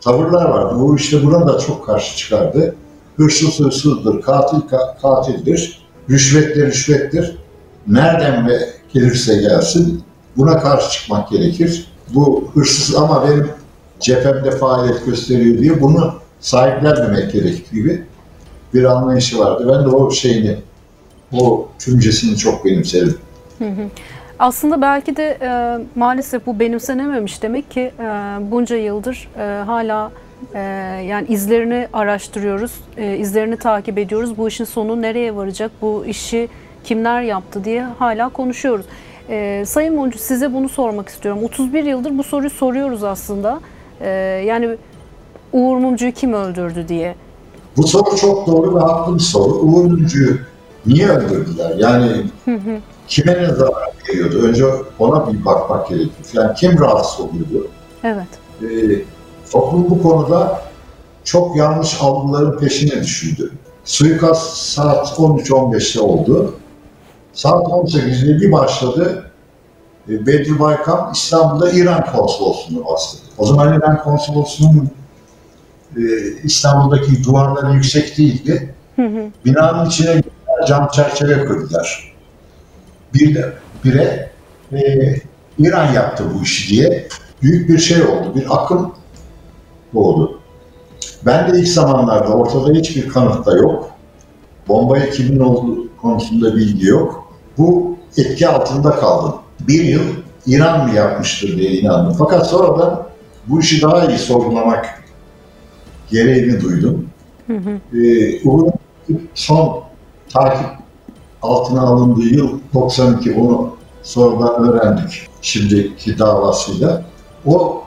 tavırlar 0.00 0.44
vardı. 0.44 0.74
Bu 0.78 0.96
işte 0.96 1.24
buna 1.24 1.46
da 1.46 1.58
çok 1.58 1.86
karşı 1.86 2.16
çıkardı. 2.16 2.74
Hırsız 3.16 3.60
hırsızdır, 3.60 4.22
katil 4.22 4.56
ka- 4.56 5.00
katildir, 5.02 5.86
rüşvetler 6.10 6.66
rüşvettir. 6.66 7.38
Nereden 7.86 8.48
ve 8.48 8.58
gelirse 8.92 9.36
gelsin 9.36 10.02
buna 10.36 10.60
karşı 10.60 10.90
çıkmak 10.90 11.30
gerekir. 11.30 11.92
Bu 12.14 12.50
hırsız 12.54 12.94
ama 12.96 13.28
benim 13.28 13.48
cephemde 14.00 14.50
faaliyet 14.50 15.06
gösteriyor 15.06 15.58
diye 15.58 15.80
bunu 15.80 16.14
sahiplenmemek 16.40 17.32
gerekir 17.32 17.64
gibi 17.72 18.04
bir 18.74 18.84
anlayışı 18.84 19.38
vardı. 19.38 19.68
Ben 19.68 19.84
de 19.84 19.88
o 19.88 20.10
şeyini, 20.10 20.56
o 21.32 21.68
tümcesini 21.78 22.36
çok 22.36 22.64
benimsedim. 22.64 23.18
Aslında 24.44 24.82
belki 24.82 25.16
de 25.16 25.38
e, 25.40 25.78
maalesef 25.94 26.46
bu 26.46 26.60
benimsenememiş 26.60 27.42
demek 27.42 27.70
ki 27.70 27.80
e, 27.80 28.02
bunca 28.50 28.76
yıldır 28.76 29.28
e, 29.38 29.62
hala 29.64 30.10
e, 30.54 30.60
yani 31.08 31.26
izlerini 31.28 31.88
araştırıyoruz, 31.92 32.72
e, 32.96 33.16
izlerini 33.16 33.56
takip 33.56 33.98
ediyoruz. 33.98 34.38
Bu 34.38 34.48
işin 34.48 34.64
sonu 34.64 35.02
nereye 35.02 35.36
varacak, 35.36 35.70
bu 35.82 36.04
işi 36.06 36.48
kimler 36.84 37.22
yaptı 37.22 37.64
diye 37.64 37.82
hala 37.82 38.28
konuşuyoruz. 38.28 38.86
E, 39.28 39.64
Sayın 39.66 39.94
Moncu 39.94 40.18
size 40.18 40.54
bunu 40.54 40.68
sormak 40.68 41.08
istiyorum. 41.08 41.44
31 41.44 41.84
yıldır 41.84 42.18
bu 42.18 42.22
soruyu 42.22 42.50
soruyoruz 42.50 43.04
aslında. 43.04 43.60
E, 44.00 44.08
yani 44.46 44.76
Uğur 45.52 45.76
Mumcu'yu 45.76 46.12
kim 46.12 46.32
öldürdü 46.32 46.88
diye. 46.88 47.14
Bu 47.76 47.86
soru 47.86 48.16
çok 48.16 48.46
doğru 48.46 48.76
ve 48.76 48.80
haklı 48.80 49.14
bir 49.14 49.20
soru. 49.20 49.54
Uğur 49.54 49.84
Mumcu'yu 49.84 50.38
niye 50.86 51.08
öldürdüler? 51.08 51.74
Yani 51.78 52.22
kime 53.08 53.32
ne 53.32 53.46
zarar 53.46 53.93
veriyordu? 54.08 54.42
Önce 54.42 54.64
ona 54.98 55.32
bir 55.32 55.44
bakmak 55.44 55.88
gerekiyor. 55.88 56.12
Yani 56.32 56.54
kim 56.54 56.80
rahatsız 56.80 57.20
oluyordu? 57.20 57.68
Evet. 58.04 58.28
Ee, 58.62 59.04
toplum 59.50 59.90
bu 59.90 60.02
konuda 60.02 60.62
çok 61.24 61.56
yanlış 61.56 62.00
algıların 62.00 62.58
peşine 62.58 63.02
düşürdü. 63.02 63.52
Suikast 63.84 64.56
saat 64.56 65.06
13-15'te 65.06 66.00
oldu. 66.00 66.54
Saat 67.32 67.66
18'de 67.66 68.40
bir 68.40 68.52
başladı. 68.52 69.30
E, 70.08 70.26
Bedri 70.26 70.58
Baykan 70.60 71.12
İstanbul'da 71.12 71.70
İran 71.70 72.06
konsolosluğunu 72.12 72.84
bastı. 72.84 73.18
O 73.38 73.46
zaman 73.46 73.78
İran 73.78 74.02
konsolosluğunun 74.02 74.90
e, 75.96 76.02
İstanbul'daki 76.44 77.24
duvarları 77.24 77.74
yüksek 77.74 78.18
değildi. 78.18 78.74
Binanın 79.44 79.86
içine 79.86 80.22
cam 80.68 80.88
çerçeve 80.88 81.44
kırdılar. 81.44 82.14
Bir 83.14 83.34
de 83.34 83.52
bire 83.84 84.30
e, 84.72 84.80
İran 85.58 85.92
yaptı 85.92 86.24
bu 86.34 86.42
işi 86.42 86.70
diye 86.72 87.08
büyük 87.42 87.68
bir 87.68 87.78
şey 87.78 88.02
oldu. 88.02 88.32
Bir 88.34 88.44
akım 88.50 88.92
doğdu. 89.94 90.40
Ben 91.26 91.52
de 91.52 91.58
ilk 91.58 91.68
zamanlarda 91.68 92.28
ortada 92.28 92.72
hiçbir 92.72 93.08
kanıt 93.08 93.46
da 93.46 93.56
yok. 93.56 93.90
Bombaya 94.68 95.10
kimin 95.10 95.40
olduğu 95.40 95.96
konusunda 95.96 96.56
bilgi 96.56 96.86
yok. 96.86 97.32
Bu 97.58 97.96
etki 98.16 98.48
altında 98.48 98.90
kaldım. 98.90 99.34
Bir 99.60 99.84
yıl 99.84 100.02
İran 100.46 100.88
mı 100.88 100.94
yapmıştır 100.94 101.58
diye 101.58 101.70
inandım. 101.70 102.14
Fakat 102.18 102.46
sonradan 102.50 103.06
bu 103.46 103.60
işi 103.60 103.82
daha 103.82 104.06
iyi 104.06 104.18
sorgulamak 104.18 105.02
gereğini 106.10 106.60
duydum. 106.60 107.08
Ee, 107.94 108.48
Uğur'un 108.48 108.72
son 109.34 109.84
takip 110.32 110.66
altına 111.44 111.80
alındığı 111.80 112.28
yıl 112.34 112.58
92 112.74 113.34
onu 113.34 113.76
sonradan 114.02 114.68
öğrendik 114.68 115.28
şimdiki 115.42 116.18
davasıyla. 116.18 117.04
O 117.46 117.82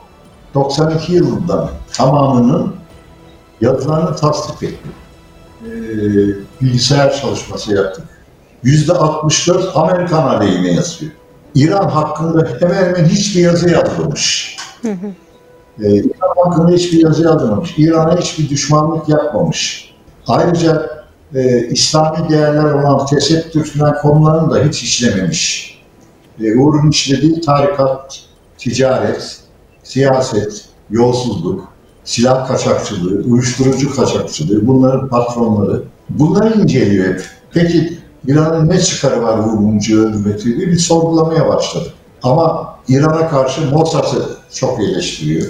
92 0.54 1.14
yılından 1.14 1.70
tamamının 1.94 2.76
yazılarını 3.62 4.16
tasdik 4.16 4.64
ettik. 4.64 4.92
Ee, 5.66 5.70
bilgisayar 6.62 7.22
çalışması 7.22 7.76
yaptık. 7.76 8.06
Yüzde 8.64 8.94
64 8.94 9.72
Amerikan 9.76 10.24
aleyhine 10.28 10.72
yazıyor. 10.74 11.12
İran 11.56 11.90
hakkında 11.90 12.48
hemen 12.60 12.76
hemen 12.76 13.06
hiçbir 13.06 13.42
yazı 13.42 13.70
yazılmamış. 13.70 14.58
Ee, 14.84 15.96
İran 15.96 16.46
hakkında 16.46 16.72
hiçbir 16.72 17.04
yazı 17.04 17.24
yazılmamış. 17.24 17.74
İran'a 17.78 18.18
hiçbir 18.18 18.50
düşmanlık 18.50 19.10
yapmamış. 19.10 19.94
Ayrıca 20.28 20.97
e, 21.36 21.67
İslami 21.67 22.29
değerler 22.29 22.74
olan 22.74 23.05
tesettür 23.05 23.65
falan 23.65 23.98
konularını 24.01 24.51
da 24.51 24.63
hiç 24.63 24.84
işlememiş. 24.84 25.77
E, 26.41 26.55
Uğur'un 26.55 26.89
işlediği 26.89 27.41
tarikat, 27.41 28.19
ticaret, 28.57 29.39
siyaset, 29.84 30.65
yolsuzluk, 30.89 31.67
silah 32.03 32.48
kaçakçılığı, 32.48 33.24
uyuşturucu 33.24 33.96
kaçakçılığı, 33.96 34.67
bunların 34.67 35.10
patronları. 35.10 35.84
Bunları 36.10 36.62
inceliyor 36.62 37.05
hep. 37.05 37.25
Peki 37.51 37.98
İran'ın 38.27 38.69
ne 38.69 38.79
çıkarı 38.79 39.24
var 39.24 39.39
Mumcu'yu 39.39 40.01
öldürmekle 40.01 40.57
diye 40.57 40.67
bir 40.67 40.79
sorgulamaya 40.79 41.48
başladı. 41.48 41.93
Ama 42.24 42.75
İran'a 42.88 43.29
karşı 43.29 43.62
Mossad'ı 43.62 44.38
çok 44.53 44.79
eleştiriyor. 44.79 45.48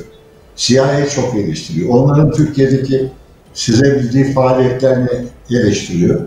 CIA 0.56 1.10
çok 1.10 1.36
eleştiriyor. 1.36 1.90
Onların 1.90 2.32
Türkiye'deki 2.32 3.12
size 3.58 3.96
bildiği 3.96 4.34
faaliyetlerini 4.34 5.10
eleştiriyor. 5.50 6.22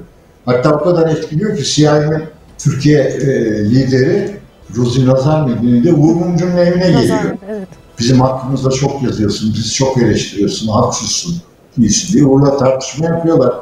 Hatta 0.44 0.70
o 0.70 0.84
kadar 0.84 1.08
etkiliyor 1.08 1.56
ki 1.56 1.64
CIA'nin 1.64 2.22
Türkiye 2.58 3.00
e, 3.00 3.24
lideri 3.64 4.36
Ruzi 4.76 5.06
Nazar 5.06 5.48
de 5.84 5.92
Uğur 5.92 6.14
Mumcu'nun 6.14 6.56
evine 6.56 6.90
geliyor. 6.90 7.18
Nazar, 7.18 7.36
evet. 7.50 7.68
Bizim 7.98 8.20
hakkımızda 8.20 8.70
çok 8.70 9.02
yazıyorsun, 9.02 9.54
bizi 9.54 9.74
çok 9.74 9.98
eleştiriyorsun, 9.98 10.68
haksızsın 10.68 11.34
iyisi 11.78 12.12
diye 12.12 12.24
Uğur'la 12.24 12.56
tartışma 12.56 13.06
yapıyorlar. 13.06 13.54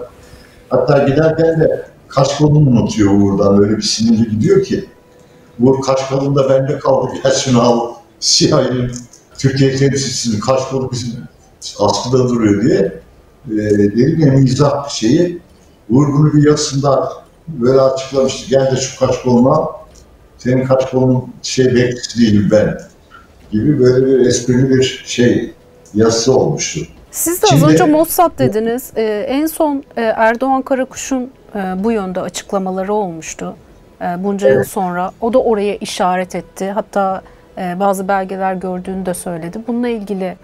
Hatta 0.70 0.98
giderken 0.98 1.60
de 1.60 1.86
kaşkolunu 2.08 2.70
unutuyor 2.70 3.12
Uğur'dan 3.12 3.62
öyle 3.62 3.76
bir 3.76 3.82
sinirli 3.82 4.30
gidiyor 4.30 4.64
ki. 4.64 4.84
Uğur 5.60 5.82
kaşkolunda 5.82 6.48
bende 6.48 6.78
kaldı 6.78 7.10
gel 7.22 7.32
şunu 7.32 7.62
al. 7.62 7.80
CIA'nin 8.20 8.92
Türkiye 9.38 9.76
temsilcisinin 9.76 10.40
kaşkolu 10.40 10.92
bizim 10.92 11.14
askıda 11.78 12.28
duruyor 12.28 12.62
diye. 12.62 13.07
E, 13.46 13.56
dedim 13.56 14.20
ya 14.20 14.32
mizah 14.32 14.88
şeyi. 14.88 15.38
Uğur 15.90 16.08
bunu 16.12 16.34
bir 16.34 16.46
yazısında 16.46 17.12
böyle 17.48 17.80
açıklamıştı. 17.80 18.50
Gel 18.50 18.70
de 18.72 18.76
şu 18.76 18.98
kaşkolunu 18.98 19.52
al. 19.52 19.66
Senin 20.38 20.64
kaşkolunun 20.64 21.24
şey 21.42 21.74
bekçisi 21.74 22.20
değilim 22.20 22.48
ben 22.50 22.78
gibi 23.52 23.80
böyle 23.80 24.06
bir 24.06 24.26
esprili 24.26 24.70
bir 24.70 25.02
şey 25.06 25.52
yazısı 25.94 26.38
olmuştu. 26.38 26.80
Siz 27.10 27.42
de 27.42 27.46
az 27.46 27.50
Şimdi- 27.50 27.64
önce 27.72 27.84
Mossad 27.84 28.38
dediniz. 28.38 28.92
Ee, 28.96 29.26
en 29.28 29.46
son 29.46 29.84
e, 29.96 30.02
Erdoğan 30.02 30.62
Karakuş'un 30.62 31.30
e, 31.54 31.84
bu 31.84 31.92
yönde 31.92 32.20
açıklamaları 32.20 32.94
olmuştu. 32.94 33.56
E, 34.00 34.04
bunca 34.24 34.48
yıl 34.48 34.64
sonra. 34.64 35.10
O 35.20 35.32
da 35.32 35.38
oraya 35.42 35.76
işaret 35.76 36.34
etti. 36.34 36.70
Hatta 36.70 37.22
e, 37.58 37.76
bazı 37.80 38.08
belgeler 38.08 38.54
gördüğünü 38.54 39.06
de 39.06 39.14
söyledi. 39.14 39.58
Bununla 39.66 39.88
ilgili 39.88 40.36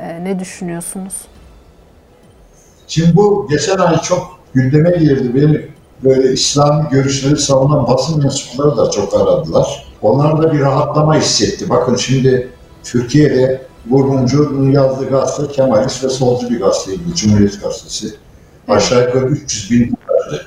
e, 0.00 0.24
ne 0.24 0.38
düşünüyorsunuz? 0.38 1.14
Şimdi 2.86 3.16
bu 3.16 3.46
geçen 3.50 3.78
ay 3.78 4.00
çok 4.00 4.38
gündeme 4.54 4.90
girdi. 4.90 5.34
Beni 5.34 5.68
böyle 6.04 6.32
İslami 6.32 6.88
görüşleri 6.90 7.36
savunan 7.36 7.86
basın 7.86 8.22
mensupları 8.22 8.76
da 8.76 8.90
çok 8.90 9.14
aradılar. 9.14 9.86
Onlar 10.02 10.42
da 10.42 10.52
bir 10.52 10.60
rahatlama 10.60 11.16
hissetti. 11.16 11.68
Bakın 11.68 11.96
şimdi 11.96 12.48
Türkiye'de 12.84 13.66
Vurguncu'nun 13.90 14.70
yazdığı 14.70 15.08
gazete 15.08 15.52
Kemalist 15.52 16.04
ve 16.04 16.08
solcu 16.08 16.50
bir 16.50 16.60
gazeteydi. 16.60 17.00
Cumhuriyet 17.14 17.62
Gazetesi. 17.62 18.14
Aşağı 18.68 19.06
yukarı 19.06 19.26
300 19.26 19.70
bin 19.70 19.80
verdi. 19.80 20.42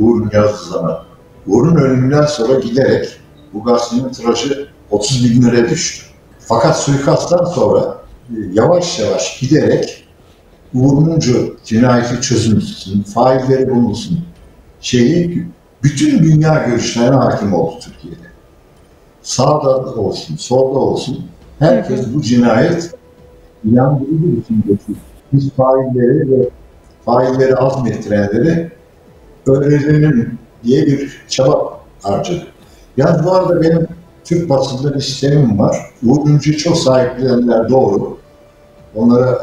Uğur'un 0.00 0.30
yazdığı 0.32 0.70
zaman. 0.70 0.98
Uğur'un 1.46 1.76
ölümünden 1.76 2.26
sonra 2.26 2.60
giderek 2.60 3.08
bu 3.52 3.64
gazetenin 3.64 4.08
tirajı 4.08 4.68
30 4.90 5.24
bin 5.24 5.42
liraya 5.42 5.70
düştü. 5.70 6.06
Fakat 6.40 6.78
suikasttan 6.78 7.44
sonra 7.44 7.98
e, 8.30 8.36
yavaş 8.52 8.98
yavaş 8.98 9.40
giderek 9.40 10.07
Mumcu 10.72 11.56
cinayeti 11.64 12.20
çözülsün, 12.20 13.02
failleri 13.02 13.70
bulunsun 13.70 14.18
şeyi 14.80 15.46
bütün 15.82 16.18
dünya 16.18 16.64
görüşlerine 16.66 17.16
hakim 17.16 17.52
oldu 17.52 17.74
Türkiye'de. 17.80 18.28
Sağda 19.22 19.76
olsun, 19.94 20.36
solda 20.36 20.78
olsun 20.78 21.24
herkes 21.58 22.14
bu 22.14 22.22
cinayet 22.22 22.94
inandırıcı 23.64 24.36
biçimde 24.36 24.78
biz 25.32 25.50
failleri 25.50 26.30
ve 26.30 26.48
failleri 27.04 27.56
azmettirenleri 27.56 28.72
öğrenelim 29.46 30.38
diye 30.64 30.86
bir 30.86 31.22
çaba 31.28 31.80
harcadı. 32.02 32.46
Yani 32.96 33.24
bu 33.24 33.32
arada 33.32 33.62
benim 33.62 33.86
Türk 34.24 34.50
basında 34.50 34.94
bir 34.94 35.00
sistemim 35.00 35.58
var. 35.58 35.76
Uğur 36.06 36.40
çok 36.40 36.76
sahiplenenler 36.76 37.68
doğru. 37.68 38.18
Onlara 38.94 39.38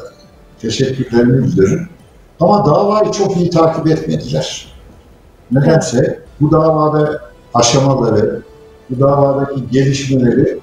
teşekkürlerimi 0.61 1.43
bildiririm. 1.43 1.87
Ama 2.39 2.65
davayı 2.65 3.11
çok 3.11 3.37
iyi 3.37 3.49
takip 3.49 3.87
etmediler. 3.87 4.73
Nedense 5.51 6.19
bu 6.41 6.51
davada 6.51 7.21
aşamaları, 7.53 8.41
bu 8.89 8.99
davadaki 8.99 9.69
gelişmeleri 9.71 10.59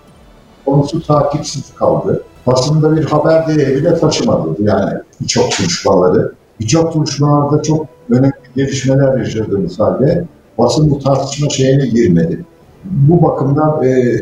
konusu 0.65 1.07
takipsiz 1.07 1.75
kaldı. 1.75 2.23
Basında 2.47 2.97
bir 2.97 3.05
haber 3.05 3.49
değeri 3.49 3.77
bile 3.77 3.95
taşımadı 3.95 4.49
yani 4.59 4.93
birçok 5.21 5.57
konuşmaları. 5.57 6.33
Birçok 6.61 6.93
konuşmalarda 6.93 7.63
çok 7.63 7.87
önemli 8.11 8.33
gelişmeler 8.57 9.19
yaşadığımız 9.19 9.81
halde 9.81 10.25
basın 10.59 10.91
bu 10.91 10.99
tartışma 10.99 11.49
şeyine 11.49 11.87
girmedi. 11.87 12.45
Bu 12.85 13.23
bakımdan 13.23 13.85
e, 13.85 14.21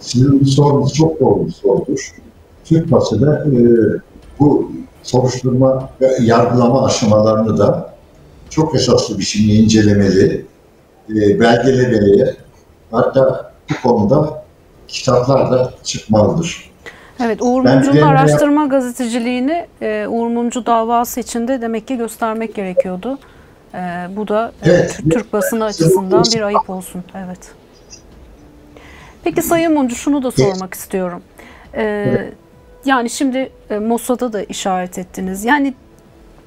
sizin 0.00 0.44
sorunuz 0.44 0.92
çok 0.92 1.20
doğru 1.20 1.46
bir 1.46 1.52
sorudur. 1.52 2.14
Türk 2.64 2.92
basını 2.92 3.46
e, 3.46 3.60
bu 4.40 4.72
soruşturma 5.02 5.90
ve 6.00 6.16
yargılama 6.20 6.86
aşamalarını 6.86 7.58
da 7.58 7.94
çok 8.50 8.74
esaslı 8.74 9.18
biçimde 9.18 9.52
incelemeli, 9.52 10.46
e, 11.08 11.40
belgelemeli. 11.40 12.36
Hatta 12.90 13.52
bu 13.70 13.88
konuda 13.88 14.44
kitaplar 14.88 15.50
da 15.52 15.74
çıkmalıdır. 15.82 16.70
Evet, 17.24 17.42
Uğur 17.42 17.60
Mumcu'nun 17.60 18.02
araştırma 18.02 18.62
yap- 18.62 18.70
gazeteciliğini 18.70 19.66
e, 19.82 20.06
Uğur 20.08 20.26
Mumcu 20.28 20.66
davası 20.66 21.20
içinde 21.20 21.60
demek 21.60 21.88
ki 21.88 21.96
göstermek 21.96 22.54
gerekiyordu. 22.54 23.18
E, 23.74 23.78
bu 24.16 24.28
da 24.28 24.52
e, 24.62 24.70
evet, 24.70 24.98
Türk 25.10 25.32
basını 25.32 25.64
açısından 25.64 26.24
bir 26.34 26.42
ayıp 26.42 26.70
olsun. 26.70 27.04
Evet. 27.26 27.38
Peki 29.24 29.42
Sayın 29.42 29.72
Mumcu 29.72 29.96
şunu 29.96 30.22
da 30.22 30.30
sormak 30.30 30.62
evet. 30.62 30.74
istiyorum. 30.74 31.22
E, 31.74 31.82
evet. 31.82 32.32
Yani 32.84 33.10
şimdi 33.10 33.50
e, 33.70 33.78
Mossad'a 33.78 34.32
da 34.32 34.42
işaret 34.42 34.98
ettiniz. 34.98 35.44
Yani 35.44 35.74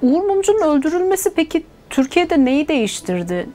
Uğur 0.01 0.21
Mumcu'nun 0.21 0.61
öldürülmesi 0.61 1.33
peki 1.35 1.65
Türkiye'de 1.89 2.45
neyi 2.45 2.67
değiştirdi? 2.67 3.49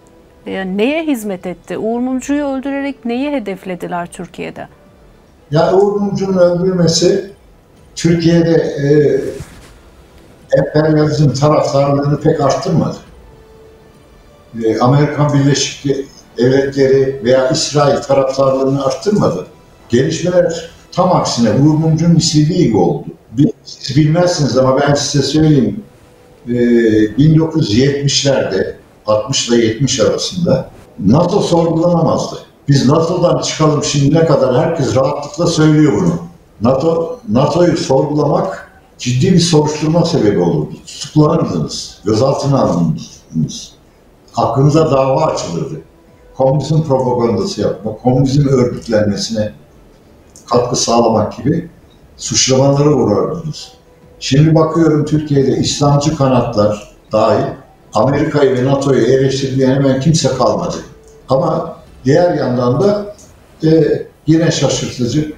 Yani 0.47 0.79
neye 0.79 1.07
hizmet 1.07 1.47
etti? 1.47 1.79
Uğur 1.79 2.01
Mumcu'yu 2.01 2.45
öldürerek 2.45 3.05
neyi 3.05 3.31
hedeflediler 3.31 4.07
Türkiye'de? 4.13 4.69
Ya 5.51 5.75
Uğur 5.75 6.01
Mumcu'nun 6.01 6.39
öldürülmesi 6.39 7.31
Türkiye'de 7.95 8.53
e, 8.53 8.91
emperyalizm 10.59 11.33
taraftarlığını 11.33 12.21
pek 12.21 12.41
arttırmadı. 12.41 12.97
E, 14.65 14.79
Amerikan 14.79 15.33
Birleşik 15.33 15.97
Devletleri 16.39 17.21
veya 17.25 17.49
İsrail 17.49 18.03
taraftarlığını 18.03 18.85
arttırmadı. 18.85 19.47
Gelişmeler 19.89 20.71
tam 20.93 21.13
aksine 21.13 21.51
Uğur 21.51 21.75
Mumcu'nun 21.75 22.17
istediği 22.17 22.65
gibi 22.65 22.77
oldu. 22.77 23.05
Siz 23.65 23.97
bilmezsiniz 23.97 24.59
ama 24.59 24.81
ben 24.81 24.95
size 24.95 25.25
söyleyeyim. 25.25 25.85
E, 26.49 26.53
1970'lerde 26.53 28.75
60 29.07 29.49
ile 29.49 29.57
70 29.57 30.01
arasında 30.01 30.71
NATO 30.99 31.41
sorgulanamazdı. 31.41 32.37
Biz 32.69 32.89
NATO'dan 32.89 33.43
çıkalım 33.43 33.85
şimdi 33.85 34.15
ne 34.15 34.27
kadar 34.27 34.57
herkes 34.57 34.97
rahatlıkla 34.97 35.47
söylüyor 35.47 35.93
bunu. 35.93 36.19
NATO 36.61 37.21
NATO'yu 37.29 37.77
sorgulamak 37.77 38.73
ciddi 38.99 39.33
bir 39.33 39.41
soruşturma 39.41 40.05
sebebi 40.05 40.39
olurdu. 40.39 40.73
Tutuklanırdınız, 40.87 42.01
gözaltına 42.05 42.63
alındınız. 42.63 43.73
Hakkınıza 44.33 44.91
dava 44.91 45.25
açılırdı. 45.25 45.81
Komünizm 46.37 46.83
propagandası 46.83 47.61
yapma, 47.61 47.97
komünizm 47.97 48.49
örgütlenmesine 48.49 49.53
katkı 50.51 50.77
sağlamak 50.77 51.37
gibi 51.37 51.69
suçlamalara 52.17 52.95
uğrardınız. 52.95 53.73
Şimdi 54.21 54.55
bakıyorum 54.55 55.05
Türkiye'de 55.05 55.57
İslamcı 55.57 56.17
kanatlar 56.17 56.95
dahil 57.13 57.45
Amerika'yı 57.95 58.57
ve 58.57 58.65
NATO'yu 58.65 59.01
eleştirdiği 59.01 59.67
hemen 59.67 60.01
kimse 60.01 60.29
kalmadı. 60.29 60.77
Ama 61.29 61.77
diğer 62.05 62.35
yandan 62.35 62.81
da 62.81 63.15
e, 63.65 64.03
yine 64.27 64.51
şaşırtıcı 64.51 65.33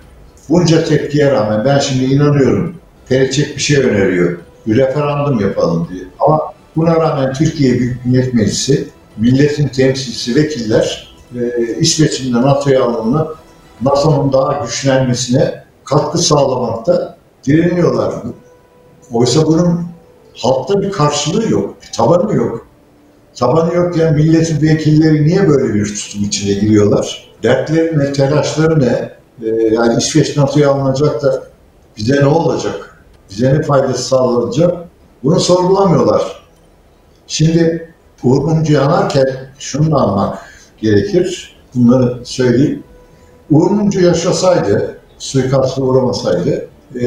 bunca 0.48 0.84
tepkiye 0.84 1.30
rağmen 1.30 1.64
ben 1.64 1.78
şimdi 1.78 2.04
inanıyorum 2.04 2.74
Periçek 3.08 3.56
bir 3.56 3.60
şey 3.60 3.76
öneriyor. 3.76 4.38
Bir 4.66 4.76
referandum 4.76 5.40
yapalım 5.40 5.88
diye. 5.92 6.04
Ama 6.20 6.40
buna 6.76 6.96
rağmen 6.96 7.32
Türkiye 7.32 7.78
Büyük 7.78 8.06
Millet 8.06 8.34
Meclisi 8.34 8.88
milletin 9.16 9.68
temsilcisi 9.68 10.34
vekiller 10.34 11.14
e, 11.34 11.40
İsveç'in 11.78 12.34
de 12.34 12.42
NATO'ya 12.42 12.84
alınıp 12.84 13.36
NATO'nun 13.84 14.32
daha 14.32 14.52
güçlenmesine 14.64 15.64
katkı 15.84 16.18
sağlamakta 16.18 17.16
direniyorlar. 17.46 18.14
Oysa 19.12 19.46
bunun 19.46 19.80
halkta 20.36 20.82
bir 20.82 20.92
karşılığı 20.92 21.50
yok, 21.50 21.74
bir 21.82 21.92
tabanı 21.92 22.34
yok. 22.34 22.66
Tabanı 23.34 23.74
yokken 23.74 24.14
milletin 24.14 24.62
vekilleri 24.62 25.24
niye 25.24 25.48
böyle 25.48 25.74
bir 25.74 25.94
tutum 25.94 26.24
içine 26.24 26.52
giriyorlar? 26.52 27.30
Dertleri 27.42 27.98
ne, 27.98 28.12
telaşları 28.12 28.80
ne? 28.80 29.12
Ee, 29.42 29.48
yani 29.48 29.98
İsveç 29.98 30.36
NATO'ya 30.36 30.70
alınacak 30.70 31.22
da 31.22 31.42
bize 31.96 32.16
ne 32.16 32.26
olacak? 32.26 33.04
Bize 33.30 33.54
ne 33.54 33.62
faydası 33.62 34.02
sağlanacak? 34.02 34.76
Bunu 35.24 35.40
sorgulamıyorlar. 35.40 36.44
Şimdi 37.26 37.94
Uğur 38.22 38.42
Mumcu 38.42 38.72
yanarken 38.72 39.28
şunu 39.58 39.98
anmak 39.98 40.38
gerekir. 40.78 41.56
Bunları 41.74 42.18
söyleyeyim. 42.24 42.82
Uğur 43.54 43.70
Mumcu 43.70 44.00
yaşasaydı, 44.00 44.98
suikastı 45.18 45.82
uğramasaydı 45.82 46.68
e, 47.00 47.06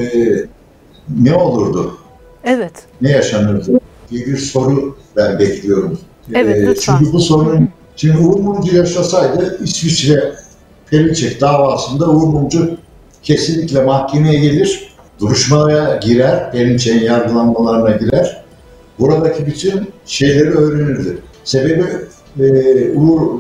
ne 1.20 1.36
olurdu? 1.36 1.98
Evet. 2.44 2.72
Ne 3.02 3.12
yaşanırdı 3.12 3.80
diye 4.12 4.26
bir 4.26 4.38
soru 4.38 4.98
ben 5.16 5.40
bekliyorum. 5.40 6.00
Evet, 6.34 6.58
ee, 6.58 6.68
lütfen. 6.68 6.98
Çünkü 7.00 7.14
bu 7.14 7.20
sorun, 7.20 7.70
şimdi 7.96 8.18
Uğur 8.18 8.40
Mumcu 8.40 8.76
yaşasaydı 8.76 9.60
İsviçre 9.64 10.34
Perinçek 10.90 11.42
davasında 11.42 12.10
Uğur 12.10 12.28
Mumcu 12.28 12.78
kesinlikle 13.24 13.84
mahkemeye 13.84 14.40
gelir, 14.40 14.96
duruşmaya 15.20 15.96
girer, 15.98 16.52
Perinçek'in 16.52 17.06
yargılanmalarına 17.06 17.92
girer. 17.92 18.44
Buradaki 19.00 19.46
bütün 19.46 19.88
şeyleri 20.06 20.50
öğrenirdi. 20.50 21.18
Sebebi 21.44 21.86
e, 22.40 22.92
Uğur 22.92 23.40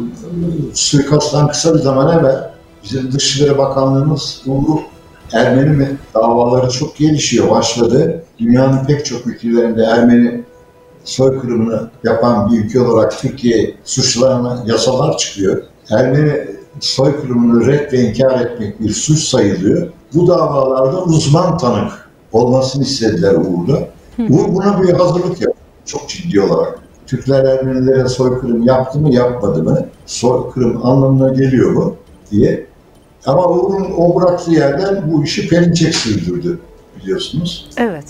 suikasttan 0.74 1.48
kısa 1.48 1.74
bir 1.74 1.80
zaman 1.80 2.20
evvel 2.20 2.57
bizim 2.84 3.12
Dışişleri 3.12 3.58
Bakanlığımız 3.58 4.42
Uğur 4.46 4.80
Ermeni 5.34 5.88
davaları 6.16 6.70
çok 6.72 6.98
gelişiyor, 6.98 7.52
başladı. 7.52 8.24
Dünyanın 8.40 8.86
pek 8.86 9.06
çok 9.06 9.28
ülkelerinde 9.28 9.84
Ermeni 9.84 10.44
soykırımını 11.04 11.90
yapan 12.04 12.52
bir 12.52 12.60
ülke 12.60 12.82
olarak 12.82 13.20
Türkiye 13.20 13.76
suçlarına 13.84 14.64
yasalar 14.66 15.18
çıkıyor. 15.18 15.64
Ermeni 15.90 16.48
soykırımını 16.80 17.68
red 17.68 17.94
ve 17.94 17.98
inkar 18.00 18.42
etmek 18.42 18.80
bir 18.80 18.90
suç 18.90 19.20
sayılıyor. 19.20 19.88
Bu 20.14 20.28
davalarda 20.28 21.04
uzman 21.04 21.58
tanık 21.58 22.10
olmasını 22.32 22.84
istediler 22.84 23.34
Uğur'da. 23.34 23.80
Uğur 24.30 24.56
buna 24.56 24.82
bir 24.82 24.94
hazırlık 24.94 25.42
yaptı 25.42 25.62
çok 25.86 26.10
ciddi 26.10 26.42
olarak. 26.42 26.80
Türkler 27.08 27.44
Ermenilere 27.44 28.08
soykırım 28.08 28.64
yaptı 28.64 29.00
mı 29.00 29.14
yapmadı 29.14 29.64
mı? 29.64 29.86
Soykırım 30.06 30.86
anlamına 30.86 31.30
geliyor 31.30 31.72
mu 31.72 31.96
diye. 32.32 32.66
Ama 33.26 33.50
Uğur'un 33.50 33.94
o 33.98 34.16
bıraktığı 34.16 34.52
yerden 34.52 35.12
bu 35.12 35.24
işi 35.24 35.50
Perinçek 35.50 35.96
sürdürdü 35.96 36.60
biliyorsunuz. 37.02 37.70
Evet. 37.78 38.06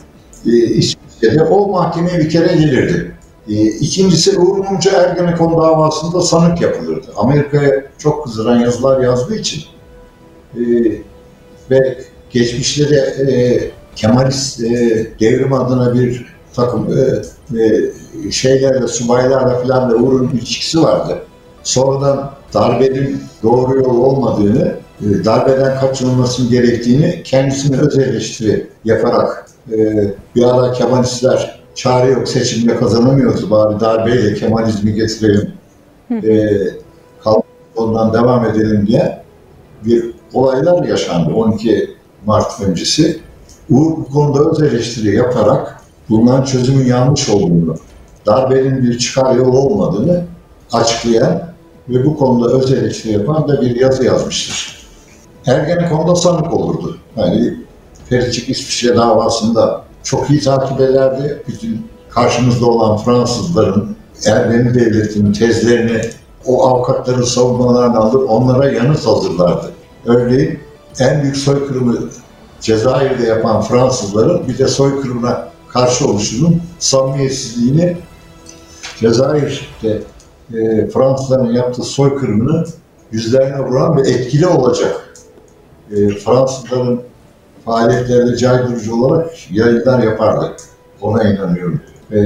Ee, 0.45 0.49
İsviçre'de 0.49 1.43
o 1.43 1.67
mahkemeye 1.67 2.19
bir 2.19 2.29
kere 2.29 2.55
gelirdi. 2.55 3.15
Ee, 3.49 3.53
ikincisi 3.65 4.39
Uğur 4.39 4.57
Mumcu 4.57 4.89
Ergenekon 4.89 5.51
davasında 5.51 6.21
sanık 6.21 6.61
yapılırdı. 6.61 7.07
Amerika'ya 7.15 7.83
çok 7.97 8.23
kızdıran 8.23 8.59
yazılar 8.59 9.01
yazdığı 9.01 9.35
için 9.35 9.63
ee, 10.55 10.61
ve 11.71 11.97
geçmişte 12.29 12.89
de 12.89 12.95
e, 12.95 13.35
Kemalist 13.95 14.63
e, 14.63 15.07
devrim 15.19 15.53
adına 15.53 15.93
bir 15.93 16.25
takım 16.53 16.87
e, 16.97 17.01
e, 17.59 18.31
şeylerle, 18.31 18.87
subaylarla 18.87 19.59
falan 19.59 19.89
da 19.89 19.95
Uğur'un 19.95 20.29
ilişkisi 20.29 20.81
vardı. 20.81 21.21
Sonradan 21.67 22.31
darbenin 22.53 23.23
doğru 23.43 23.77
yol 23.77 23.97
olmadığını 23.97 24.75
e, 25.01 25.25
darbeden 25.25 25.79
kaçınılmasının 25.79 26.49
gerektiğini 26.49 27.23
kendisine 27.23 27.77
öz 27.77 27.97
eleştiri 27.97 28.67
yaparak 28.85 29.45
e, 29.71 29.77
bir 30.35 30.43
ara 30.43 30.71
Kemalistler 30.71 31.59
çare 31.75 32.11
yok 32.11 32.27
seçimde 32.27 32.75
kazanamıyoruz 32.75 33.51
bari 33.51 33.79
darbeyle 33.79 34.33
Kemalizmi 34.33 34.93
getirelim 34.93 35.53
e, 36.11 36.49
ondan 37.75 38.13
devam 38.13 38.45
edelim 38.45 38.87
diye 38.87 39.23
bir 39.85 40.13
olaylar 40.33 40.83
yaşandı 40.83 41.33
12 41.33 41.89
Mart 42.25 42.61
öncesi. 42.61 43.19
Uğur 43.69 43.97
bu 43.97 44.09
konuda 44.09 44.49
öz 44.49 44.61
eleştiri 44.61 45.15
yaparak 45.15 45.81
bulunan 46.09 46.43
çözümün 46.43 46.85
yanlış 46.85 47.29
olduğunu, 47.29 47.75
darbenin 48.25 48.83
bir 48.83 48.97
çıkar 48.97 49.35
yolu 49.35 49.59
olmadığını 49.59 50.23
açıklayan 50.71 51.56
ve 51.89 52.05
bu 52.05 52.17
konuda 52.17 52.57
öz 52.57 52.73
eleştiri 52.73 53.13
yapan 53.13 53.47
da 53.47 53.61
bir 53.61 53.75
yazı 53.75 54.03
yazmıştır. 54.05 54.77
Ergenekon'da 55.45 56.15
sanık 56.15 56.53
olurdu. 56.53 56.97
Yani 57.15 57.53
Pericik 58.09 58.49
İsviçre 58.49 58.95
davasında 58.95 59.83
çok 60.03 60.29
iyi 60.29 60.41
takip 60.41 60.81
ederdi. 60.81 61.43
Bütün 61.47 61.87
karşımızda 62.09 62.65
olan 62.65 62.97
Fransızların 62.97 63.97
Ermeni 64.25 64.73
devletinin 64.73 65.33
tezlerini 65.33 66.01
o 66.45 66.67
avukatların 66.67 67.23
savunmalarını 67.23 67.97
alır 67.97 68.21
onlara 68.29 68.71
yanıt 68.71 69.07
hazırlardı. 69.07 69.71
Örneğin 70.05 70.59
en 70.99 71.21
büyük 71.21 71.37
soykırımı 71.37 71.97
Cezayir'de 72.61 73.25
yapan 73.25 73.61
Fransızların 73.61 74.47
bir 74.47 74.57
de 74.57 74.67
soykırımına 74.67 75.47
karşı 75.69 76.07
oluşunun 76.07 76.61
samimiyetsizliğini 76.79 77.97
Cezayir'de 78.99 80.01
e, 80.53 80.87
Fransızların 80.87 81.53
yaptığı 81.53 81.83
soykırımını 81.83 82.65
yüzlerine 83.11 83.59
vuran 83.59 83.97
ve 83.97 84.01
etkili 84.01 84.47
olacak 84.47 85.13
e, 85.91 86.09
Fransızların 86.09 87.01
faaliyetlerinde 87.65 88.37
caydırıcı 88.37 88.95
olarak 88.95 89.51
yayınlar 89.51 90.03
yapardı. 90.03 90.51
Ona 91.01 91.23
inanıyorum. 91.23 91.81
E, 92.11 92.17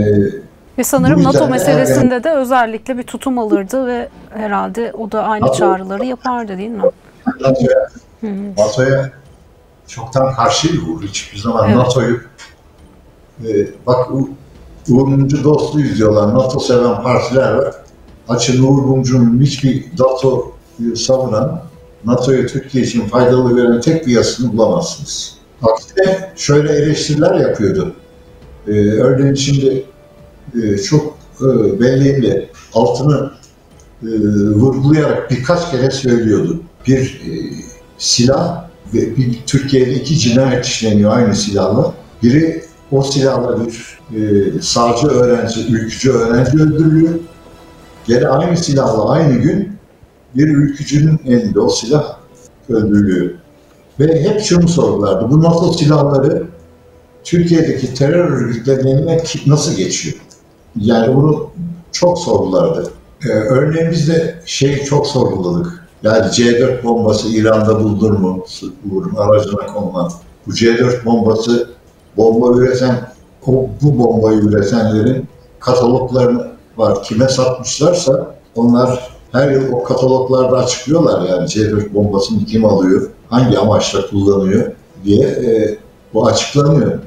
Ve 0.77 0.83
sanırım 0.83 1.23
NATO 1.23 1.47
meselesinde 1.47 2.23
de 2.23 2.31
özellikle 2.31 2.97
bir 2.97 3.03
tutum 3.03 3.39
alırdı 3.39 3.87
ve 3.87 4.09
herhalde 4.29 4.93
o 4.97 5.11
da 5.11 5.23
aynı 5.23 5.45
NATO- 5.45 5.57
çağrıları 5.57 6.05
yapardı 6.05 6.57
değil 6.57 6.69
mi? 6.69 6.81
NATO'ya. 7.41 7.89
NATO'ya 8.57 9.09
çoktan 9.87 10.33
karşıydı 10.35 10.81
Uğur. 10.91 11.03
Hiçbir 11.03 11.39
zaman 11.39 11.65
Evet. 11.67 11.77
NATO'yu 11.77 12.19
e, 13.47 13.49
bak 13.87 14.11
U- 14.11 14.29
Uğur 14.89 15.07
Mumcu 15.07 15.43
dostluğuyuz 15.43 15.97
diyorlar. 15.97 16.33
NATO 16.33 16.59
seven 16.59 17.03
partiler 17.03 17.53
var. 17.53 17.75
Açın 18.31 18.63
Uğur 18.63 18.83
Mumcu'nun 18.83 19.41
hiçbir 19.41 19.85
NATO'yu 19.99 20.95
savunan, 20.95 21.61
NATO'yu 22.05 22.47
Türkiye 22.47 22.83
için 22.83 23.07
faydalı 23.07 23.55
veren 23.55 23.81
tek 23.81 24.07
bir 24.07 24.11
yazısını 24.11 24.57
bulamazsınız. 24.57 25.35
Aksine 25.61 26.31
şöyle 26.35 26.73
eleştiriler 26.73 27.35
yapıyordu. 27.35 27.93
E, 28.67 28.71
örneğin 28.91 29.35
şimdi 29.35 29.85
e, 30.63 30.77
çok 30.77 31.17
e, 31.41 31.79
belleğiyle 31.79 32.49
altını 32.73 33.31
e, 34.03 34.07
vurgulayarak 34.55 35.31
birkaç 35.31 35.71
kere 35.71 35.91
söylüyordu. 35.91 36.61
Bir 36.87 37.21
e, 37.25 37.31
silah 37.97 38.65
ve 38.93 39.17
bir 39.17 39.39
Türkiye'de 39.47 39.93
iki 39.93 40.19
cinayet 40.19 40.65
işleniyor 40.65 41.11
aynı 41.17 41.35
silahla. 41.35 41.93
Biri 42.23 42.63
o 42.91 43.01
silahla 43.01 43.65
bir 43.65 43.99
e, 44.15 44.61
sağcı 44.61 45.07
öğrenci, 45.07 45.67
ülkücü 45.67 46.11
öğrenci 46.11 46.57
öldürülüyor. 46.57 47.13
Geri 48.07 48.27
aynı 48.27 48.57
silahla 48.57 49.09
aynı 49.09 49.33
gün 49.33 49.71
bir 50.35 50.47
ülkücünün 50.47 51.19
elinde 51.25 51.59
o 51.59 51.69
silah 51.69 52.17
öldürülüyor. 52.69 53.31
Ve 53.99 54.23
hep 54.23 54.41
şunu 54.41 54.67
sorgulardı. 54.67 55.29
Bu 55.31 55.43
NATO 55.43 55.73
silahları 55.73 56.43
Türkiye'deki 57.23 57.93
terör 57.93 58.41
ki- 59.23 59.49
nasıl 59.49 59.75
geçiyor? 59.75 60.15
Yani 60.75 61.15
bunu 61.15 61.49
çok 61.91 62.19
sorgulardı. 62.19 62.91
Ee, 63.25 63.29
örneğin 63.29 63.91
biz 63.91 64.07
de 64.07 64.35
şeyi 64.45 64.85
çok 64.85 65.07
sorguladık. 65.07 65.87
Yani 66.03 66.25
C4 66.25 66.83
bombası 66.83 67.27
İran'da 67.27 67.79
bulunur 67.79 68.11
mu? 68.11 68.45
Uğur'un 68.91 69.15
aracına 69.15 69.65
konulan. 69.65 70.11
Bu 70.47 70.51
C4 70.51 71.05
bombası 71.05 71.69
bomba 72.17 72.57
üreten, 72.59 72.95
bu 73.81 73.99
bombayı 73.99 74.39
üretenlerin 74.39 75.27
kataloglarını 75.59 76.47
var. 76.81 77.03
Kime 77.03 77.27
satmışlarsa 77.27 78.35
onlar 78.55 79.09
her 79.31 79.51
yıl 79.51 79.71
o 79.71 79.83
kataloglarda 79.83 80.57
açıklıyorlar 80.57 81.29
yani 81.29 81.47
C4 81.47 81.93
bombasını 81.93 82.45
kim 82.45 82.65
alıyor, 82.65 83.09
hangi 83.29 83.59
amaçla 83.59 84.07
kullanıyor 84.09 84.71
diye 85.05 85.27
e, 85.27 85.77
bu 86.13 86.27
açıklanıyor. 86.27 86.99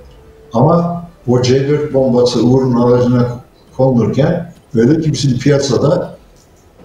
Ama 0.53 1.05
o 1.29 1.39
C4 1.39 1.93
bombası 1.93 2.43
Uğur'un 2.47 2.77
aracına 2.77 3.41
konulurken 3.77 4.53
öyle 4.75 5.01
ki 5.01 5.13
bizim 5.13 5.39
piyasada 5.39 6.17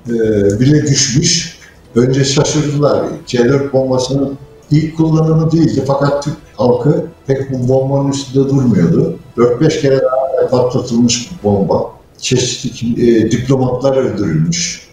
e, 0.07 0.13
bile 0.59 0.81
düşmüş. 0.81 1.59
Önce 1.95 2.25
şaşırdılar. 2.25 3.05
C4 3.27 3.73
bombasının 3.73 4.37
ilk 4.71 4.97
kullanımı 4.97 5.51
değildi 5.51 5.83
fakat 5.87 6.23
Türk 6.23 6.37
halkı 6.57 7.05
pek 7.27 7.51
bu 7.51 7.69
bombanın 7.69 8.11
üstünde 8.11 8.49
durmuyordu. 8.49 9.15
4-5 9.37 9.81
kere 9.81 10.01
daha 10.01 10.47
patlatılmış 10.49 11.31
bu 11.31 11.49
bomba. 11.49 11.98
Çeşitli 12.21 13.17
e, 13.17 13.31
diplomatlar 13.31 13.97
öldürülmüş. 13.97 14.89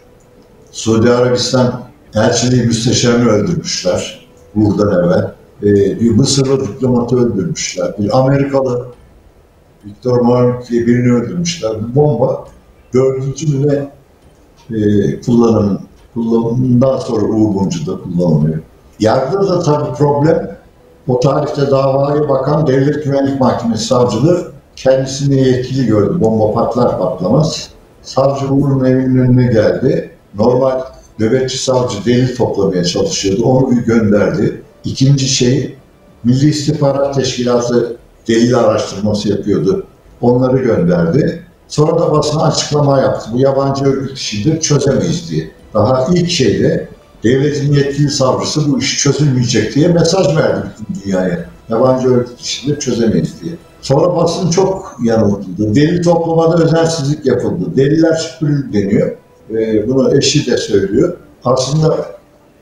Suudi 0.73 1.11
Arabistan 1.11 1.83
elçiliği 2.15 2.63
müsteşarını 2.63 3.29
öldürmüşler 3.29 4.29
buradan 4.55 5.05
evvel. 5.05 5.35
E, 5.63 6.01
bir 6.01 6.11
Mısırlı 6.11 6.69
diplomatı 6.69 7.17
öldürmüşler. 7.17 7.95
Bir 7.99 8.19
Amerikalı 8.19 8.87
Viktor 9.85 10.21
Marmik 10.21 10.71
diye 10.71 10.87
birini 10.87 11.13
öldürmüşler. 11.13 11.73
Bu 11.83 11.95
bomba 11.95 12.45
dördüncü 12.95 13.59
mü 13.59 13.69
ne 13.69 13.97
e, 14.77 15.21
kullanım, 15.21 15.81
kullanımından 16.15 16.99
sonra 16.99 17.25
Uğur 17.25 17.55
Mumcu'da 17.55 18.03
kullanılıyor. 18.03 18.59
Yargıda 19.01 19.49
da 19.49 19.63
tabii 19.63 19.95
problem 19.95 20.59
o 21.09 21.21
tarihte 21.21 21.71
davaya 21.71 22.29
bakan 22.29 22.67
Devlet 22.67 23.05
Güvenlik 23.05 23.41
Mahkemesi 23.41 23.85
savcılığı 23.85 24.53
kendisini 24.77 25.49
yetkili 25.49 25.87
gördü. 25.87 26.21
Bomba 26.21 26.53
patlar 26.53 26.99
patlamaz. 26.99 27.71
Savcı 28.03 28.47
Uğur'un 28.47 28.85
evinin 28.85 29.19
önüne 29.19 29.53
geldi. 29.53 30.11
Normal 30.35 30.81
nöbetçi 31.19 31.59
savcı 31.59 32.05
delil 32.05 32.37
toplamaya 32.37 32.85
çalışıyordu. 32.85 33.45
Onu 33.45 33.71
bir 33.71 33.77
gönderdi. 33.77 34.63
İkinci 34.85 35.29
şey 35.29 35.77
Milli 36.25 36.49
İstihbarat 36.49 37.15
Teşkilatı 37.15 37.97
delil 38.29 38.59
araştırması 38.59 39.29
yapıyordu. 39.29 39.87
Onları 40.21 40.59
gönderdi. 40.59 41.43
Sonra 41.69 41.99
da 41.99 42.13
basına 42.13 42.43
açıklama 42.43 43.01
yaptı. 43.01 43.31
Bu 43.33 43.39
yabancı 43.39 43.85
örgüt 43.85 44.19
işidir, 44.19 44.61
çözemeyiz 44.61 45.31
diye. 45.31 45.51
Daha 45.75 46.07
ilk 46.15 46.31
şeyde 46.31 46.89
devletin 47.25 47.73
yetkili 47.73 48.11
savcısı 48.11 48.73
bu 48.73 48.79
iş 48.79 49.03
çözülmeyecek 49.03 49.75
diye 49.75 49.89
mesaj 49.89 50.37
verdi 50.37 50.67
bütün 50.71 51.03
dünyaya. 51.03 51.56
Yabancı 51.69 52.27
işidir, 52.41 52.81
çözemeyiz 52.81 53.43
diye. 53.43 53.55
Sonra 53.81 54.17
basın 54.17 54.51
çok 54.51 54.97
yanıltıldı. 55.05 55.75
Delil 55.75 56.03
toplamada 56.03 56.65
özensizlik 56.65 57.27
yapıldı. 57.27 57.77
Deliller 57.77 58.15
süpürüldü 58.15 58.73
deniyor. 58.73 59.17
Ee, 59.51 59.89
bunu 59.89 60.17
eşi 60.17 60.51
de 60.51 60.57
söylüyor. 60.57 61.17
Aslında 61.45 62.07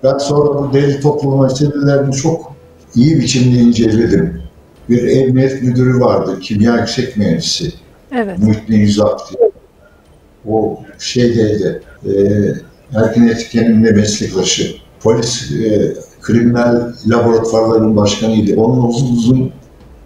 ben 0.02 0.18
sonra 0.18 0.46
bu 0.46 0.72
delil 0.72 1.00
toplama 1.00 1.42
meselelerini 1.42 2.14
çok 2.14 2.52
iyi 2.94 3.20
biçimde 3.20 3.58
inceledim. 3.58 4.42
Bir 4.88 5.02
emniyet 5.02 5.62
müdürü 5.62 6.00
vardı, 6.00 6.38
kimya 6.40 6.76
yüksek 6.76 7.16
mühendisi. 7.16 7.72
Evet. 8.12 8.38
Muhittin 8.38 8.74
Yüzak 8.74 9.20
diye. 9.30 9.50
O 10.48 10.80
şeydeydi, 10.98 11.82
e, 12.06 12.12
Erkin 12.94 13.28
Etken'in 13.28 13.84
de 13.84 13.90
meslektaşı. 13.90 14.74
Polis 15.00 15.52
e, 15.52 15.94
kriminal 16.24 16.92
laboratuvarların 17.06 17.96
başkanıydı. 17.96 18.60
Onunla 18.60 18.86
uzun 18.86 19.16
uzun 19.16 19.52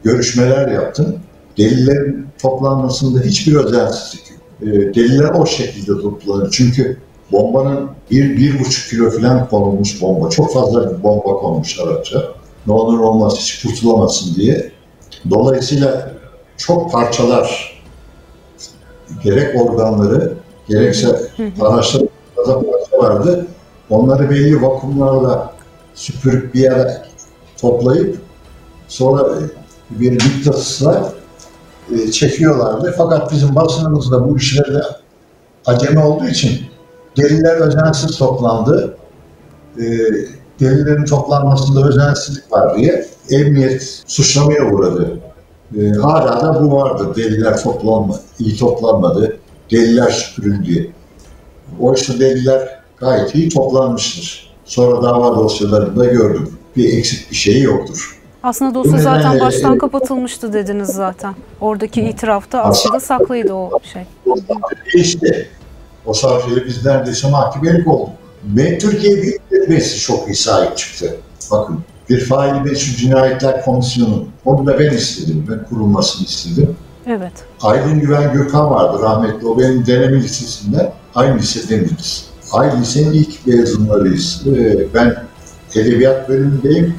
görüşmeler 0.03 0.69
yaptım. 0.69 1.17
Delillerin 1.59 2.27
toplanmasında 2.43 3.21
hiçbir 3.21 3.55
özensizlik 3.55 4.31
yok. 4.31 4.41
E, 4.63 4.95
deliller 4.95 5.31
o 5.31 5.47
şekilde 5.47 6.03
toplanır. 6.03 6.51
Çünkü 6.51 6.99
bombanın 7.33 7.91
bir, 8.11 8.37
bir 8.37 8.61
buçuk 8.61 8.91
kilo 8.91 9.11
falan 9.11 9.49
konulmuş 9.49 10.03
bomba. 10.03 10.31
Çok 10.31 10.53
fazla 10.53 10.99
bir 10.99 11.03
bomba 11.03 11.33
konmuş 11.33 11.81
araca. 11.81 12.23
Ne 12.67 12.73
olur 12.73 12.99
olmaz 12.99 13.37
hiç 13.37 13.63
kurtulamasın 13.63 14.35
diye. 14.35 14.73
Dolayısıyla 15.31 16.13
çok 16.57 16.93
parçalar 16.93 17.79
gerek 19.25 19.61
organları 19.61 20.33
gerekse 20.69 21.09
araçta 21.61 21.99
fazla 22.37 22.61
parça 22.61 22.99
vardı. 22.99 23.47
Onları 23.91 24.31
belli 24.31 24.63
vakumlarla 24.63 25.58
süpürüp 25.99 26.55
bir 26.55 26.61
yere 26.61 27.03
toplayıp 27.61 28.19
sonra 28.89 29.25
bir 29.91 30.13
mıknatısla 30.13 31.13
e, 31.95 32.11
çekiyorlardı. 32.11 32.95
Fakat 32.99 33.33
bizim 33.33 33.55
basınımızda 33.55 34.29
bu 34.29 34.37
işlerde 34.37 34.83
acemi 35.67 36.05
olduğu 36.05 36.29
için 36.29 36.61
deliller 37.17 37.57
özensiz 37.57 38.19
toplandı. 38.19 38.97
E, 39.79 39.85
delillerin 40.61 41.05
toplanmasında 41.05 41.89
özensizlik 41.89 42.53
var 42.53 42.77
diye 42.77 43.07
emniyet 43.31 44.03
suçlamaya 44.07 44.71
uğradı. 44.73 45.19
E, 45.81 45.91
hala 45.91 46.41
da 46.41 46.63
bu 46.63 46.73
vardı. 46.73 47.13
Deliller 47.17 47.63
toplanma, 47.63 48.21
iyi 48.39 48.57
toplanmadı. 48.57 49.37
Deliller 49.71 50.11
süpürüldü. 50.11 50.91
Oysa 51.81 52.19
deliller 52.19 52.81
gayet 52.97 53.35
iyi 53.35 53.49
toplanmıştır. 53.49 54.48
Sonra 54.69 55.03
dava 55.03 55.37
dosyalarında 55.37 56.05
gördüm. 56.05 56.51
Bir 56.77 56.99
eksik 56.99 57.31
bir 57.31 57.37
şey 57.37 57.63
yoktur. 57.63 58.19
Aslında 58.43 58.75
dosya 58.75 58.99
zaten 58.99 59.41
baştan 59.41 59.79
kapatılmıştı 59.79 60.53
dediniz 60.53 60.89
zaten. 60.89 61.35
Oradaki 61.61 62.01
itirafta 62.03 62.63
aslında 62.63 63.01
saklıydı 63.01 63.53
o 63.53 63.71
şey. 63.93 64.03
değişti. 64.95 65.49
O 66.07 66.13
savcılığı 66.13 66.67
biz 66.67 66.85
neredeyse 66.85 67.31
mahkemelik 67.31 67.89
olduk. 67.89 68.15
Ve 68.45 68.79
Türkiye 68.79 69.23
Büyük 69.23 69.51
Millet 69.51 69.69
Meclisi 69.69 70.01
çok 70.01 70.29
iyi 70.29 70.37
sahip 70.37 70.77
çıktı. 70.77 71.17
Bakın 71.51 71.81
bir 72.11 72.25
faili 72.25 72.61
meşru 72.61 72.97
cinayetler 72.97 73.65
komisyonu, 73.65 74.25
onu 74.45 74.67
da 74.67 74.79
ben 74.79 74.91
istedim, 74.91 75.47
ben 75.51 75.65
kurulmasını 75.65 76.27
istedim. 76.27 76.77
Evet. 77.07 77.33
Aydın 77.63 78.01
Güven 78.01 78.33
Gürkan 78.33 78.71
vardı 78.71 79.03
rahmetli, 79.03 79.47
o 79.47 79.59
benim 79.59 79.87
deneme 79.87 80.17
lisesinden, 80.17 80.93
aynı 81.15 81.39
lisedeniz. 81.39 82.28
Aynı 82.53 82.81
lisenin 82.81 83.13
ilk 83.13 83.47
mezunlarıyız. 83.47 84.47
Ee, 84.47 84.87
ben 84.95 85.17
edebiyat 85.75 86.29
bölümündeyim, 86.29 86.95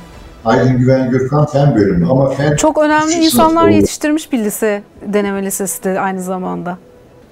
Aydın 0.45 0.77
Güven 0.77 1.09
Gürkan 1.11 1.45
fen 1.45 1.75
bölümü 1.75 2.07
ama 2.09 2.29
fen 2.29 2.55
Çok 2.55 2.77
önemli 2.77 3.13
insanlar 3.13 3.67
oldu. 3.67 3.73
yetiştirmiş 3.75 4.31
bir 4.31 4.39
lise, 4.39 4.83
deneme 5.13 5.43
lisesi 5.45 5.83
de 5.83 5.99
aynı 5.99 6.21
zamanda. 6.23 6.77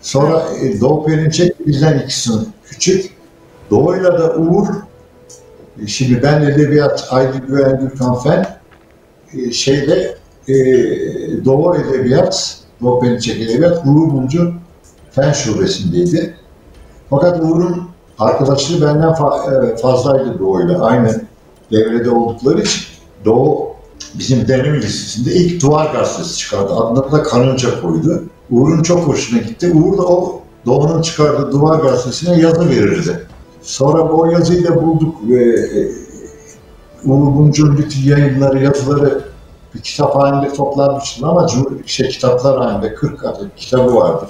Sonra 0.02 0.44
e, 0.62 0.82
Doğu 0.82 1.06
Perinçek 1.06 1.68
bizden 1.68 2.00
iki 2.00 2.20
sınıf 2.20 2.48
küçük. 2.66 3.18
Doğu'yla 3.70 4.20
da 4.20 4.36
Uğur, 4.36 4.68
e, 5.84 5.88
şimdi 5.88 6.24
ben 6.24 6.42
edebiyat, 6.42 7.08
Aydın 7.12 7.48
Güven 7.48 7.80
Gürkan 7.80 8.20
Fen, 8.20 8.46
e, 9.34 9.52
şeyde 9.52 10.18
e, 10.48 10.56
Doğu 11.46 11.76
Edebiyat, 11.78 12.58
Doğu 12.82 13.00
Perinçek 13.02 13.42
Edebiyat, 13.42 13.78
Uğur 13.86 14.08
Mumcu 14.08 14.54
Fen 15.12 15.32
Şubesi'ndeydi. 15.32 16.34
Fakat 17.10 17.40
Uğur'un 17.44 17.90
arkadaşlığı 18.20 18.82
benden 18.82 19.10
fa- 19.10 19.74
e, 19.74 19.78
fazlaydı 19.78 20.40
Doğu'yla. 20.40 20.86
Aynı 20.86 21.22
devrede 21.72 22.10
oldukları 22.10 22.62
için 22.62 22.82
Doğu 23.26 23.68
bizim 24.14 24.48
deneme 24.48 24.78
listesinde 24.78 25.34
ilk 25.34 25.64
duvar 25.64 25.94
gazetesi 25.94 26.38
çıkardı. 26.38 26.74
Adını 26.74 27.12
da 27.12 27.24
Karınca 27.24 27.82
koydu. 27.82 28.24
Uğur'un 28.52 28.84
çok 28.84 29.08
hoşuna 29.08 29.40
gitti. 29.40 29.72
Uğur 29.76 29.98
da 29.98 30.02
o 30.02 30.42
Doğu'nun 30.66 31.02
çıkardığı 31.02 31.52
duvar 31.52 31.80
gazetesine 31.80 32.40
yazı 32.42 32.70
verirdi. 32.70 33.28
Sonra 33.62 34.02
o 34.02 34.26
yazıyı 34.26 34.68
da 34.68 34.84
bulduk 34.84 35.16
ve 35.30 35.44
e, 35.54 35.92
Uğur 37.06 37.18
Mumcu'nun 37.18 37.78
bütün 37.78 38.02
yayınları, 38.02 38.64
yazıları 38.64 39.22
bir 39.76 39.82
kitap 39.82 40.16
halinde 40.16 40.54
toplanmıştır 40.54 41.24
ama 41.24 41.48
şey, 41.86 42.10
kitaplar 42.10 42.58
halinde 42.58 42.94
40 42.94 43.26
adet 43.26 43.56
kitabı 43.56 43.96
vardır. 43.96 44.30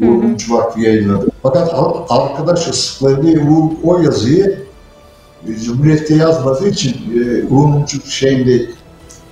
Uğur 0.00 0.46
Vakfı 0.48 0.80
yayınladı. 0.80 1.28
Fakat 1.42 1.74
arkadaş 2.08 2.68
ıslıkları 2.68 3.22
diye 3.22 3.40
Uğur 3.40 3.70
o 3.84 3.98
yazıyı 3.98 4.58
e, 5.48 5.54
Cumhuriyet'te 5.54 6.14
yazmadığı 6.14 6.68
için 6.68 6.92
e, 6.92 7.44
Uğur 7.54 7.66
Mumcu 7.66 8.10
şeyinde 8.10 8.54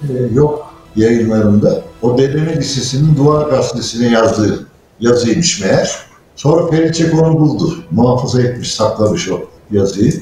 e, 0.03 0.13
yok 0.35 0.75
yayınlarında. 0.97 1.83
O 2.03 2.19
Dedene 2.19 2.57
Lisesi'nin 2.57 3.17
Duvar 3.17 3.49
Gazetesi'ne 3.49 4.09
yazdığı 4.11 4.67
yazıymış 5.01 5.61
meğer. 5.61 5.97
Sonra 6.37 6.71
Perinçek 6.71 7.15
onu 7.15 7.39
buldu. 7.39 7.75
Muhafaza 7.91 8.43
etmiş, 8.43 8.75
saklamış 8.75 9.29
o 9.29 9.41
yazıyı. 9.71 10.13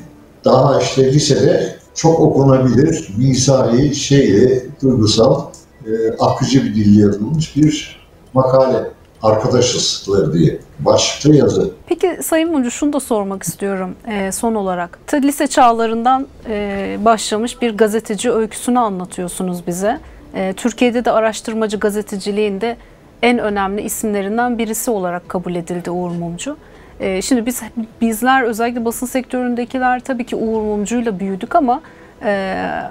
Daha 0.45 0.81
işte 0.81 1.13
lisede 1.13 1.77
çok 1.95 2.21
okunabilir, 2.21 3.09
mizahi, 3.17 3.95
şeyli, 3.95 4.71
duygusal, 4.83 5.43
e, 5.87 6.17
akıcı 6.21 6.65
bir 6.65 6.75
dille 6.75 7.01
yazılmış 7.01 7.57
bir 7.57 8.01
makale. 8.35 8.91
Arkadaş 9.25 9.75
ıslıkları 9.75 10.33
diye. 10.33 10.59
Başlıkta 10.79 11.39
yazı. 11.39 11.71
Peki 11.87 12.19
Sayın 12.23 12.51
Mumcu 12.51 12.71
şunu 12.71 12.93
da 12.93 13.01
sormak 13.01 13.43
istiyorum 13.43 13.95
e, 14.09 14.33
son 14.33 14.55
olarak. 14.55 14.99
Lise 15.15 15.47
çağlarından 15.47 16.27
e, 16.49 16.99
başlamış 17.05 17.63
bir 17.63 17.77
gazeteci 17.77 18.33
öyküsünü 18.33 18.79
anlatıyorsunuz 18.79 19.67
bize. 19.67 20.01
E, 20.35 20.53
Türkiye'de 20.53 21.05
de 21.05 21.11
araştırmacı 21.11 21.77
gazeteciliğinde 21.77 22.77
en 23.23 23.39
önemli 23.39 23.83
isimlerinden 23.83 24.59
birisi 24.59 24.91
olarak 24.91 25.29
kabul 25.29 25.55
edildi 25.55 25.91
Uğur 25.91 26.11
Mumcu. 26.11 26.57
E, 27.01 27.23
şimdi 27.23 27.47
biz 27.47 27.63
bizler 28.01 28.43
özellikle 28.43 28.85
basın 28.85 29.07
sektöründekiler 29.07 30.01
tabii 30.01 30.27
ki 30.27 30.37
Uğur 30.37 30.63
Mumcu'yla 30.63 31.21
büyüdük 31.21 31.55
ama 31.55 31.83
e, 32.25 32.31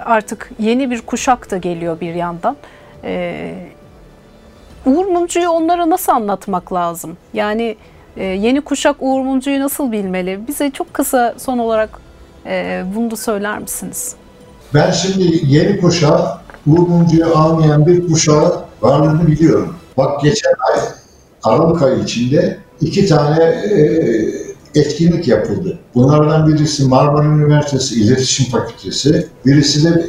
artık 0.04 0.50
yeni 0.58 0.90
bir 0.90 1.00
kuşak 1.00 1.50
da 1.50 1.56
geliyor 1.56 2.00
bir 2.00 2.14
yandan. 2.14 2.56
E, 3.04 3.54
Uğur 4.86 5.06
Mumcu'yu 5.06 5.48
onlara 5.48 5.90
nasıl 5.90 6.12
anlatmak 6.12 6.72
lazım? 6.72 7.16
Yani 7.34 7.76
e, 8.16 8.24
yeni 8.24 8.60
kuşak 8.60 8.96
Uğur 9.00 9.20
Mumcu'yu 9.20 9.60
nasıl 9.60 9.92
bilmeli? 9.92 10.40
Bize 10.48 10.70
çok 10.70 10.94
kısa 10.94 11.34
son 11.38 11.58
olarak 11.58 11.98
e, 12.46 12.84
bunu 12.96 13.10
da 13.10 13.16
söyler 13.16 13.58
misiniz? 13.58 14.14
Ben 14.74 14.90
şimdi 14.90 15.40
yeni 15.46 15.80
kuşağı, 15.80 16.38
Uğur 16.66 16.88
Mumcu'yu 16.88 17.36
almayan 17.36 17.86
bir 17.86 18.06
kuşağı 18.06 18.64
varlığını 18.82 19.26
biliyorum. 19.26 19.76
Bak 19.96 20.22
geçen 20.22 20.52
ay, 20.72 20.80
Aralık 21.42 21.82
ayı 21.82 21.98
içinde 21.98 22.58
iki 22.80 23.06
tane 23.06 23.44
e, 23.44 23.80
etkinlik 24.74 25.28
yapıldı. 25.28 25.78
Bunlardan 25.94 26.48
birisi 26.48 26.84
Marmara 26.84 27.26
Üniversitesi 27.26 27.94
İletişim 27.94 28.46
Fakültesi, 28.46 29.28
birisi 29.46 29.84
de 29.84 30.06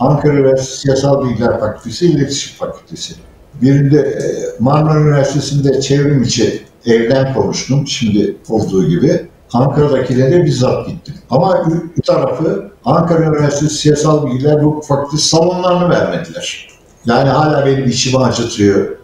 Ankara 0.00 0.32
Üniversitesi 0.32 0.80
Siyasal 0.80 1.24
Bilgiler 1.24 1.60
Fakültesi 1.60 2.06
İletişim 2.06 2.56
Fakültesi. 2.58 3.14
Birinde 3.62 4.00
e, 4.00 4.22
Marmara 4.58 5.00
Üniversitesi'nde 5.00 5.80
çevrim 5.80 6.22
içi 6.22 6.62
evden 6.86 7.34
konuştum, 7.34 7.86
şimdi 7.86 8.36
olduğu 8.48 8.88
gibi. 8.88 9.26
Ankara'dakilere 9.52 10.44
bizzat 10.44 10.86
gittim. 10.86 11.14
Ama 11.30 11.66
bir 11.96 12.02
tarafı 12.02 12.70
Ankara 12.84 13.22
Üniversitesi 13.24 13.74
Siyasal 13.74 14.26
Bilgiler 14.26 14.62
Hukuk 14.62 14.86
Fakültesi 14.86 15.28
salonlarını 15.28 15.90
vermediler. 15.90 16.68
Yani 17.06 17.28
hala 17.28 17.66
benim 17.66 17.84
içimi 17.84 18.24
acıtıyor. 18.24 18.96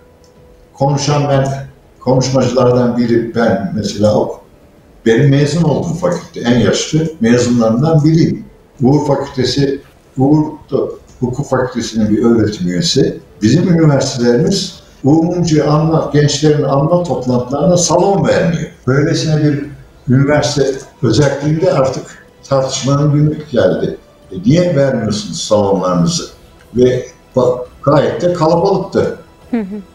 Konuşan 0.75 1.29
ben, 1.29 1.49
konuşmacılardan 2.01 2.97
biri 2.97 3.35
ben 3.35 3.73
mesela 3.75 4.29
benim 5.07 5.31
mezun 5.31 5.63
olduğum 5.63 5.95
fakülte, 5.95 6.41
en 6.41 6.59
yaşlı 6.59 7.07
mezunlarından 7.21 8.05
biriyim. 8.05 8.45
Uğur 8.83 9.07
Fakültesi, 9.07 9.81
Uğur 10.19 10.45
Hukuk 11.21 11.49
Fakültesi'nin 11.49 12.17
bir 12.17 12.25
öğretim 12.25 12.69
üyesi. 12.69 13.21
Bizim 13.43 13.69
üniversitelerimiz 13.69 14.81
Uğur 15.05 15.25
Mumcu'yu 15.25 15.71
anla, 15.71 16.11
gençlerin 16.13 16.63
anma 16.63 17.03
toplantılarına 17.03 17.77
salon 17.77 18.29
vermiyor. 18.29 18.71
Böylesine 18.87 19.43
bir 19.45 19.65
üniversite 20.15 20.73
özelliğinde 21.03 21.73
artık 21.73 22.05
tartışmanın 22.49 23.13
günü 23.13 23.39
geldi. 23.53 23.99
E 24.33 24.37
niye 24.47 24.77
vermiyorsunuz 24.77 25.41
salonlarınızı? 25.43 26.25
Ve 26.77 27.07
bak, 27.37 27.69
gayet 27.83 28.23
de 28.23 28.33
kalabalıktı. 28.33 29.19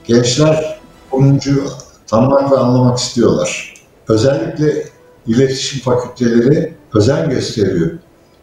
Gençler 0.07 0.79
Mumcu'yu 1.11 1.63
tanımak 2.07 2.51
ve 2.51 2.57
anlamak 2.57 2.97
istiyorlar. 2.97 3.73
Özellikle 4.07 4.85
iletişim 5.27 5.81
fakülteleri 5.81 6.73
özen 6.93 7.29
gösteriyor. 7.29 7.91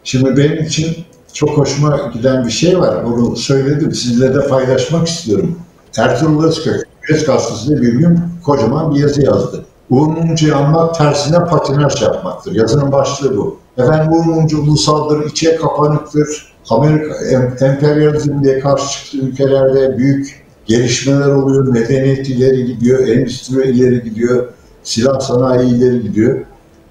Şimdi 0.03 0.37
benim 0.37 0.63
için 0.63 0.95
çok 1.33 1.49
hoşuma 1.49 2.11
giden 2.13 2.45
bir 2.45 2.51
şey 2.51 2.79
var. 2.79 3.05
Bunu 3.05 3.35
söyledim, 3.35 3.91
sizinle 3.91 4.35
de 4.35 4.47
paylaşmak 4.47 5.07
istiyorum. 5.07 5.59
Ertuğrul 5.97 6.43
Özkök, 6.43 6.87
Cumhuriyet 7.01 7.27
Gazetesi'nde 7.27 7.81
bir 7.81 7.93
gün 7.93 8.19
kocaman 8.43 8.95
bir 8.95 8.99
yazı 8.99 9.21
yazdı. 9.21 9.65
Uğur 9.89 10.07
Mumcu'yu 10.07 10.55
anmak 10.55 10.95
tersine 10.95 11.37
patinaj 11.45 12.01
yapmaktır. 12.01 12.55
Yazının 12.55 12.91
başlığı 12.91 13.37
bu. 13.37 13.59
Efendim 13.77 14.13
Uğur 14.13 14.25
Mumcu 14.25 14.61
ulusaldır, 14.61 15.25
içe 15.25 15.55
kapanıktır. 15.55 16.53
Amerika 16.69 17.15
em- 17.25 17.57
emperyalizm 17.61 18.43
diye 18.43 18.59
karşı 18.59 18.91
çıktığı 18.91 19.17
ülkelerde 19.17 19.97
büyük 19.97 20.45
gelişmeler 20.65 21.27
oluyor. 21.27 21.67
Medeniyet 21.67 22.29
ileri 22.29 22.65
gidiyor, 22.65 23.07
endüstri 23.07 23.71
ileri 23.71 24.03
gidiyor, 24.03 24.47
silah 24.83 25.19
sanayi 25.19 25.69
ileri 25.69 26.01
gidiyor. 26.01 26.39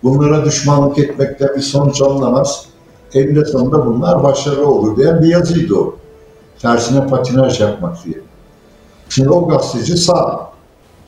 Bunlara 0.02 0.44
düşmanlık 0.44 0.98
etmekle 0.98 1.48
bir 1.56 1.60
sonuç 1.60 2.02
alınamaz. 2.02 2.64
Eninde 3.14 3.44
sonunda 3.44 3.86
bunlar 3.86 4.22
başarılı 4.22 4.68
olur 4.68 4.96
diyen 4.96 5.22
bir 5.22 5.28
yazıydı 5.28 5.74
o. 5.74 5.96
Tersine 6.58 7.06
patinaj 7.06 7.60
yapmak 7.60 8.04
diye. 8.04 8.20
Şimdi 9.08 9.30
o 9.30 9.48
gazeteci 9.48 9.96
sağ. 9.96 10.50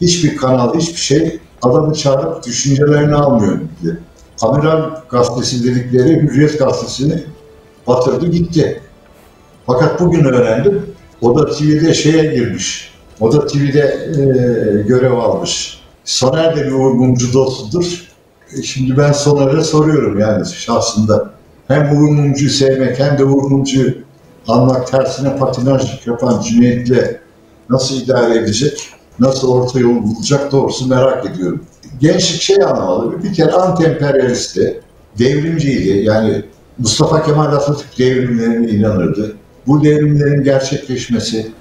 Hiçbir 0.01 0.37
kanal, 0.37 0.75
hiçbir 0.75 1.01
şey 1.01 1.41
adamı 1.63 1.95
çağırıp 1.95 2.47
düşüncelerini 2.47 3.15
almıyor 3.15 3.59
diye. 3.83 3.95
Amiral 4.43 4.91
gazetesi 5.11 5.65
dedikleri 5.65 6.23
Hürriyet 6.23 6.59
gazetesini 6.59 7.25
batırdı 7.87 8.27
gitti. 8.27 8.81
Fakat 9.67 10.01
bugün 10.01 10.25
öğrendim. 10.25 10.87
O 11.21 11.39
da 11.39 11.51
TV'de 11.51 11.95
şeye 11.95 12.35
girmiş. 12.35 12.93
O 13.21 13.33
da 13.33 13.47
TV'de 13.47 13.81
e, 13.81 14.83
görev 14.83 15.13
almış. 15.13 15.81
Soner 16.05 16.57
de 16.57 16.67
bir 16.67 16.73
Mumcu 16.73 17.33
dostudur. 17.33 18.09
E, 18.59 18.63
şimdi 18.63 18.97
ben 18.97 19.13
Soner'e 19.13 19.65
soruyorum 19.65 20.19
yani 20.19 20.47
şahsında. 20.47 21.31
Hem 21.69 21.97
Uğur 21.97 22.09
Mumcu'yu 22.09 22.51
sevmek 22.51 22.99
hem 22.99 23.19
de 23.19 23.25
Uğur 23.25 23.51
Mumcu'yu 23.51 23.95
anmak 24.49 24.87
tersine 24.87 25.37
patinaj 25.37 26.07
yapan 26.07 26.41
Cüneyt'le 26.41 27.21
nasıl 27.71 28.03
idare 28.03 28.39
edecek, 28.39 28.89
nasıl 29.21 29.53
orta 29.53 29.81
yol 29.81 30.03
bulacak 30.03 30.53
doğrusu 30.53 30.89
merak 30.89 31.27
ediyorum. 31.27 31.65
Gençlik 32.01 32.43
şey 32.43 32.57
anlamalı. 32.57 33.23
Bir 33.23 33.35
kere 33.35 33.51
anti-emperyalistti, 33.51 34.81
devrimciydi. 35.19 36.05
Yani 36.05 36.43
Mustafa 36.79 37.23
Kemal 37.23 37.53
Atatürk 37.53 37.99
devrimlerine 37.99 38.71
inanırdı. 38.71 39.37
Bu 39.67 39.85
devrimlerin 39.85 40.45
gerçekleşmesi 40.45 41.53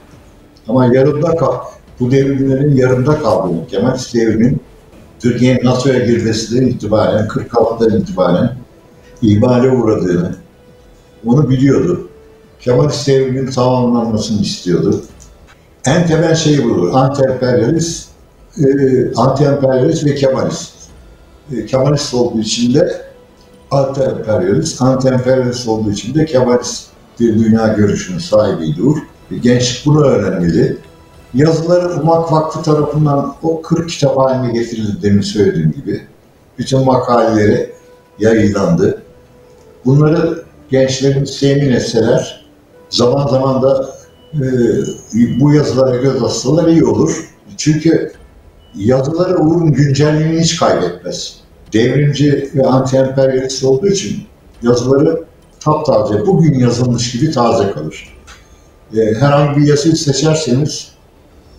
ama 0.68 0.86
yarımda 0.86 1.36
kal. 1.36 1.56
Bu 2.00 2.12
devrimlerin 2.12 2.76
yarımda 2.76 3.20
kaldığını, 3.20 3.68
Kemalist 3.68 4.16
devrimin 4.16 4.62
Türkiye'nin 5.20 5.66
NATO'ya 5.66 6.06
girmesinden 6.06 6.68
itibaren, 6.68 7.28
46'dan 7.28 8.02
itibaren 8.02 8.61
ihmale 9.22 9.72
uğradığını, 9.72 10.36
onu 11.26 11.50
biliyordu. 11.50 12.08
Kemalist 12.60 13.08
devrimin 13.08 13.52
tamamlanmasını 13.52 14.42
istiyordu. 14.42 15.02
En 15.86 16.08
temel 16.08 16.36
şey 16.36 16.64
budur. 16.64 16.90
Anti-emperyalist, 16.94 18.08
e, 18.58 18.64
anti-emperyalist 19.16 20.06
ve 20.06 20.16
Kemalist. 20.16 20.74
E, 21.52 21.66
Kemalist 21.66 22.14
olduğu 22.14 22.40
için 22.40 22.74
de 22.74 23.02
anti-emperyalist, 23.72 24.82
anti-emperyalist 24.82 25.68
olduğu 25.68 25.92
için 25.92 26.16
de 26.16 26.26
Kemalist 26.26 26.88
bir 27.20 27.40
dünya 27.40 27.68
görüşünün 27.68 28.20
sahibiydi 28.20 28.82
Uğur. 28.82 28.98
E, 29.32 29.38
Gençlik 29.38 29.86
bunu 29.86 30.04
öğrenmeli. 30.04 30.78
Yazıları 31.34 32.02
Umak 32.02 32.32
Vakfı 32.32 32.64
tarafından 32.64 33.36
o 33.44 33.62
40 33.62 33.90
kitap 33.90 34.18
haline 34.18 34.54
getirildi 34.54 35.02
demin 35.02 35.22
söylediğim 35.22 35.72
gibi. 35.72 36.02
Bütün 36.58 36.86
makaleleri 36.86 37.74
yayınlandı. 38.20 39.01
Bunları 39.86 40.44
gençlerimiz 40.70 41.40
temin 41.40 41.72
etseler 41.72 42.46
zaman 42.90 43.28
zaman 43.28 43.62
da 43.62 43.96
e, 44.34 44.40
bu 45.40 45.54
yazılara 45.54 45.96
göz 45.96 46.24
atsalar 46.24 46.68
iyi 46.68 46.86
olur. 46.86 47.30
Çünkü 47.58 48.12
yazıları 48.76 49.40
Uğur'un 49.40 49.74
güncelliğini 49.74 50.42
hiç 50.42 50.60
kaybetmez. 50.60 51.42
Devrimci 51.74 52.52
ve 52.56 52.62
anti-emperyalist 52.62 53.66
olduğu 53.66 53.88
için 53.88 54.24
yazıları 54.64 55.24
taptaze, 55.60 56.26
bugün 56.26 56.60
yazılmış 56.60 57.12
gibi 57.12 57.32
taze 57.32 57.72
kalır. 57.72 58.18
E, 58.98 59.14
herhangi 59.14 59.62
bir 59.62 59.68
yazıyı 59.68 59.96
seçerseniz 59.96 60.92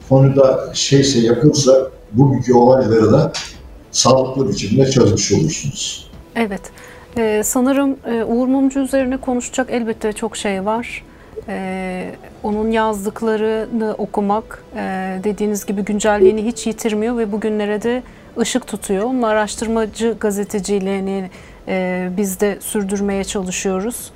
konuda 0.08 0.70
şeyse 0.74 1.18
yakınsa 1.18 1.90
bugünkü 2.12 2.54
olayları 2.54 3.12
da 3.12 3.32
sağlıklı 3.90 4.48
biçimde 4.48 4.90
çözmüş 4.90 5.32
olursunuz. 5.32 6.10
Evet. 6.36 6.60
Ee, 7.18 7.42
sanırım 7.44 7.96
e, 8.06 8.24
Uğur 8.24 8.46
Mumcu 8.46 8.80
üzerine 8.80 9.16
konuşacak 9.16 9.66
elbette 9.70 10.12
çok 10.12 10.36
şey 10.36 10.64
var. 10.64 11.04
Ee, 11.48 12.10
onun 12.42 12.70
yazdıklarını 12.70 13.94
okumak 13.98 14.64
e, 14.76 14.80
dediğiniz 15.24 15.66
gibi 15.66 15.82
güncelliğini 15.84 16.46
hiç 16.46 16.66
yitirmiyor 16.66 17.18
ve 17.18 17.32
bugünlere 17.32 17.82
de 17.82 18.02
ışık 18.38 18.66
tutuyor. 18.66 19.04
Onun 19.04 19.22
araştırmacı 19.22 20.16
gazeteciliğini 20.20 21.30
e, 21.68 22.08
biz 22.16 22.40
de 22.40 22.58
sürdürmeye 22.60 23.24
çalışıyoruz. 23.24 24.12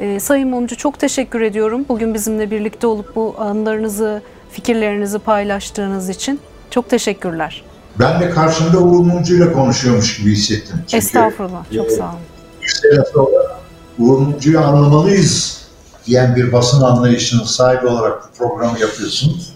E, 0.00 0.20
Sayın 0.20 0.48
Mumcu 0.48 0.76
çok 0.76 0.98
teşekkür 0.98 1.40
ediyorum. 1.40 1.86
Bugün 1.88 2.14
bizimle 2.14 2.50
birlikte 2.50 2.86
olup 2.86 3.16
bu 3.16 3.34
anılarınızı, 3.38 4.22
fikirlerinizi 4.50 5.18
paylaştığınız 5.18 6.08
için. 6.08 6.40
Çok 6.70 6.90
teşekkürler. 6.90 7.64
Ben 7.98 8.20
de 8.20 8.30
karşımda 8.30 8.78
Uğur 8.78 9.04
Mumcu 9.04 9.36
ile 9.36 9.52
konuşuyormuş 9.52 10.18
gibi 10.18 10.32
hissettim. 10.32 10.76
Çünkü 10.80 10.96
Estağfurullah. 10.96 11.64
Çok 11.74 11.90
sağ 11.90 12.04
olun. 12.04 12.33
Bir 12.64 12.68
sene 12.68 13.04
sonra 13.12 13.58
Uğur 13.98 14.18
Mumcu'yu 14.18 14.60
anlamalıyız 14.60 15.64
diyen 16.06 16.36
bir 16.36 16.52
basın 16.52 16.82
anlayışının 16.82 17.44
sahibi 17.44 17.86
olarak 17.86 18.22
bu 18.22 18.38
programı 18.38 18.78
yapıyorsunuz. 18.78 19.52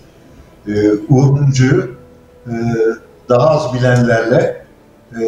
Ee, 0.69 0.91
Uğur 1.09 1.31
Mumcu'yu 1.31 1.91
e, 2.47 2.53
daha 3.29 3.51
az 3.51 3.75
bilenlerle 3.75 4.67
e, 5.21 5.25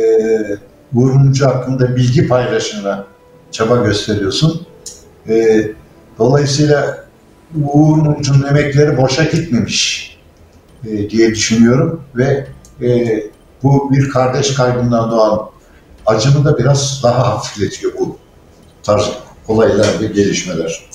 Uğur 0.94 1.12
Mumcu 1.12 1.46
hakkında 1.46 1.96
bilgi 1.96 2.28
paylaşımına 2.28 3.06
çaba 3.50 3.76
gösteriyorsun. 3.76 4.66
E, 5.28 5.66
dolayısıyla 6.18 7.04
Uğur 7.62 7.96
Mumcu'nun 7.96 8.46
emekleri 8.46 8.96
boşa 8.96 9.24
gitmemiş 9.24 10.10
e, 10.86 11.10
diye 11.10 11.30
düşünüyorum 11.30 12.02
ve 12.16 12.46
e, 12.82 13.20
bu 13.62 13.92
bir 13.92 14.08
kardeş 14.08 14.54
kaybından 14.54 15.10
doğan 15.10 15.50
acımı 16.06 16.44
da 16.44 16.58
biraz 16.58 17.00
daha 17.02 17.28
hafifletiyor 17.28 17.92
bu 17.98 18.16
tarz 18.82 19.10
olaylar 19.48 20.00
ve 20.00 20.06
gelişmeler. 20.06 20.90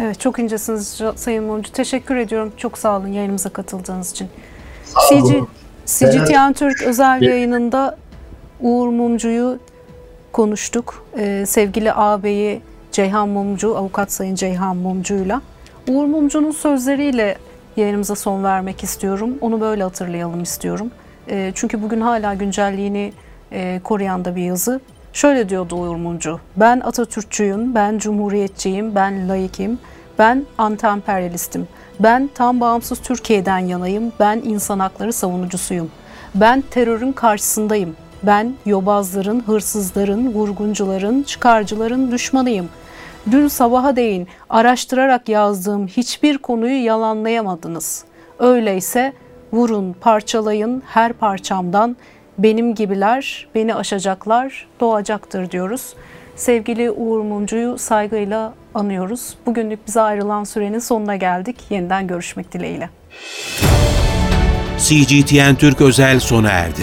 Evet 0.00 0.20
çok 0.20 0.38
incesiniz 0.38 1.00
Sayın 1.16 1.44
Mumcu. 1.44 1.72
Teşekkür 1.72 2.16
ediyorum. 2.16 2.52
Çok 2.56 2.78
sağ 2.78 2.96
olun 2.98 3.08
yayınımıza 3.08 3.48
katıldığınız 3.48 4.10
için. 4.10 4.28
CG, 5.08 5.32
CGTN 5.86 6.52
Türk 6.52 6.82
özel 6.82 7.18
Evet. 7.22 7.30
yayınında 7.30 7.96
Uğur 8.60 8.88
Mumcu'yu 8.88 9.58
konuştuk. 10.32 11.04
Ee, 11.18 11.44
sevgili 11.46 11.92
ağabeyi 11.92 12.60
Ceyhan 12.92 13.28
Mumcu, 13.28 13.76
avukat 13.76 14.12
Sayın 14.12 14.34
Ceyhan 14.34 14.76
Mumcu'yla. 14.76 15.42
Uğur 15.88 16.04
Mumcu'nun 16.04 16.50
sözleriyle 16.50 17.38
yayınımıza 17.76 18.14
son 18.14 18.44
vermek 18.44 18.82
istiyorum. 18.84 19.30
Onu 19.40 19.60
böyle 19.60 19.82
hatırlayalım 19.82 20.42
istiyorum. 20.42 20.90
Ee, 21.28 21.52
çünkü 21.54 21.82
bugün 21.82 22.00
hala 22.00 22.34
güncelliğini 22.34 23.12
e, 23.52 23.80
koruyan 23.84 24.24
da 24.24 24.36
bir 24.36 24.42
yazı. 24.42 24.80
Şöyle 25.12 25.48
diyordu 25.48 25.76
Uğur 25.76 25.96
Mumcu. 25.96 26.40
Ben 26.56 26.80
Atatürkçüyüm, 26.80 27.74
ben 27.74 27.98
Cumhuriyetçiyim, 27.98 28.94
ben 28.94 29.28
laikim, 29.28 29.78
ben 30.18 30.46
anti-emperyalistim. 30.58 31.62
Ben 32.00 32.30
tam 32.34 32.60
bağımsız 32.60 33.00
Türkiye'den 33.00 33.58
yanayım, 33.58 34.12
ben 34.20 34.36
insan 34.44 34.78
hakları 34.78 35.12
savunucusuyum. 35.12 35.90
Ben 36.34 36.60
terörün 36.70 37.12
karşısındayım. 37.12 37.96
Ben 38.22 38.54
yobazların, 38.66 39.40
hırsızların, 39.40 40.34
vurguncuların, 40.34 41.22
çıkarcıların 41.22 42.12
düşmanıyım. 42.12 42.68
Dün 43.30 43.48
sabaha 43.48 43.96
değin 43.96 44.28
araştırarak 44.50 45.28
yazdığım 45.28 45.86
hiçbir 45.86 46.38
konuyu 46.38 46.84
yalanlayamadınız. 46.84 48.04
Öyleyse 48.38 49.12
vurun, 49.52 49.92
parçalayın 50.00 50.82
her 50.86 51.12
parçamdan 51.12 51.96
benim 52.38 52.74
gibiler, 52.74 53.46
beni 53.54 53.74
aşacaklar 53.74 54.66
doğacaktır 54.80 55.50
diyoruz. 55.50 55.94
Sevgili 56.36 56.90
Uğur 56.90 57.20
Mumcu'yu 57.20 57.78
saygıyla 57.78 58.54
anıyoruz. 58.74 59.34
Bugünlük 59.46 59.86
bize 59.86 60.00
ayrılan 60.00 60.44
sürenin 60.44 60.78
sonuna 60.78 61.16
geldik. 61.16 61.56
Yeniden 61.70 62.06
görüşmek 62.06 62.52
dileğiyle. 62.52 62.90
CGTN 64.78 65.54
Türk 65.54 65.80
özel 65.80 66.20
sona 66.20 66.48
erdi. 66.50 66.82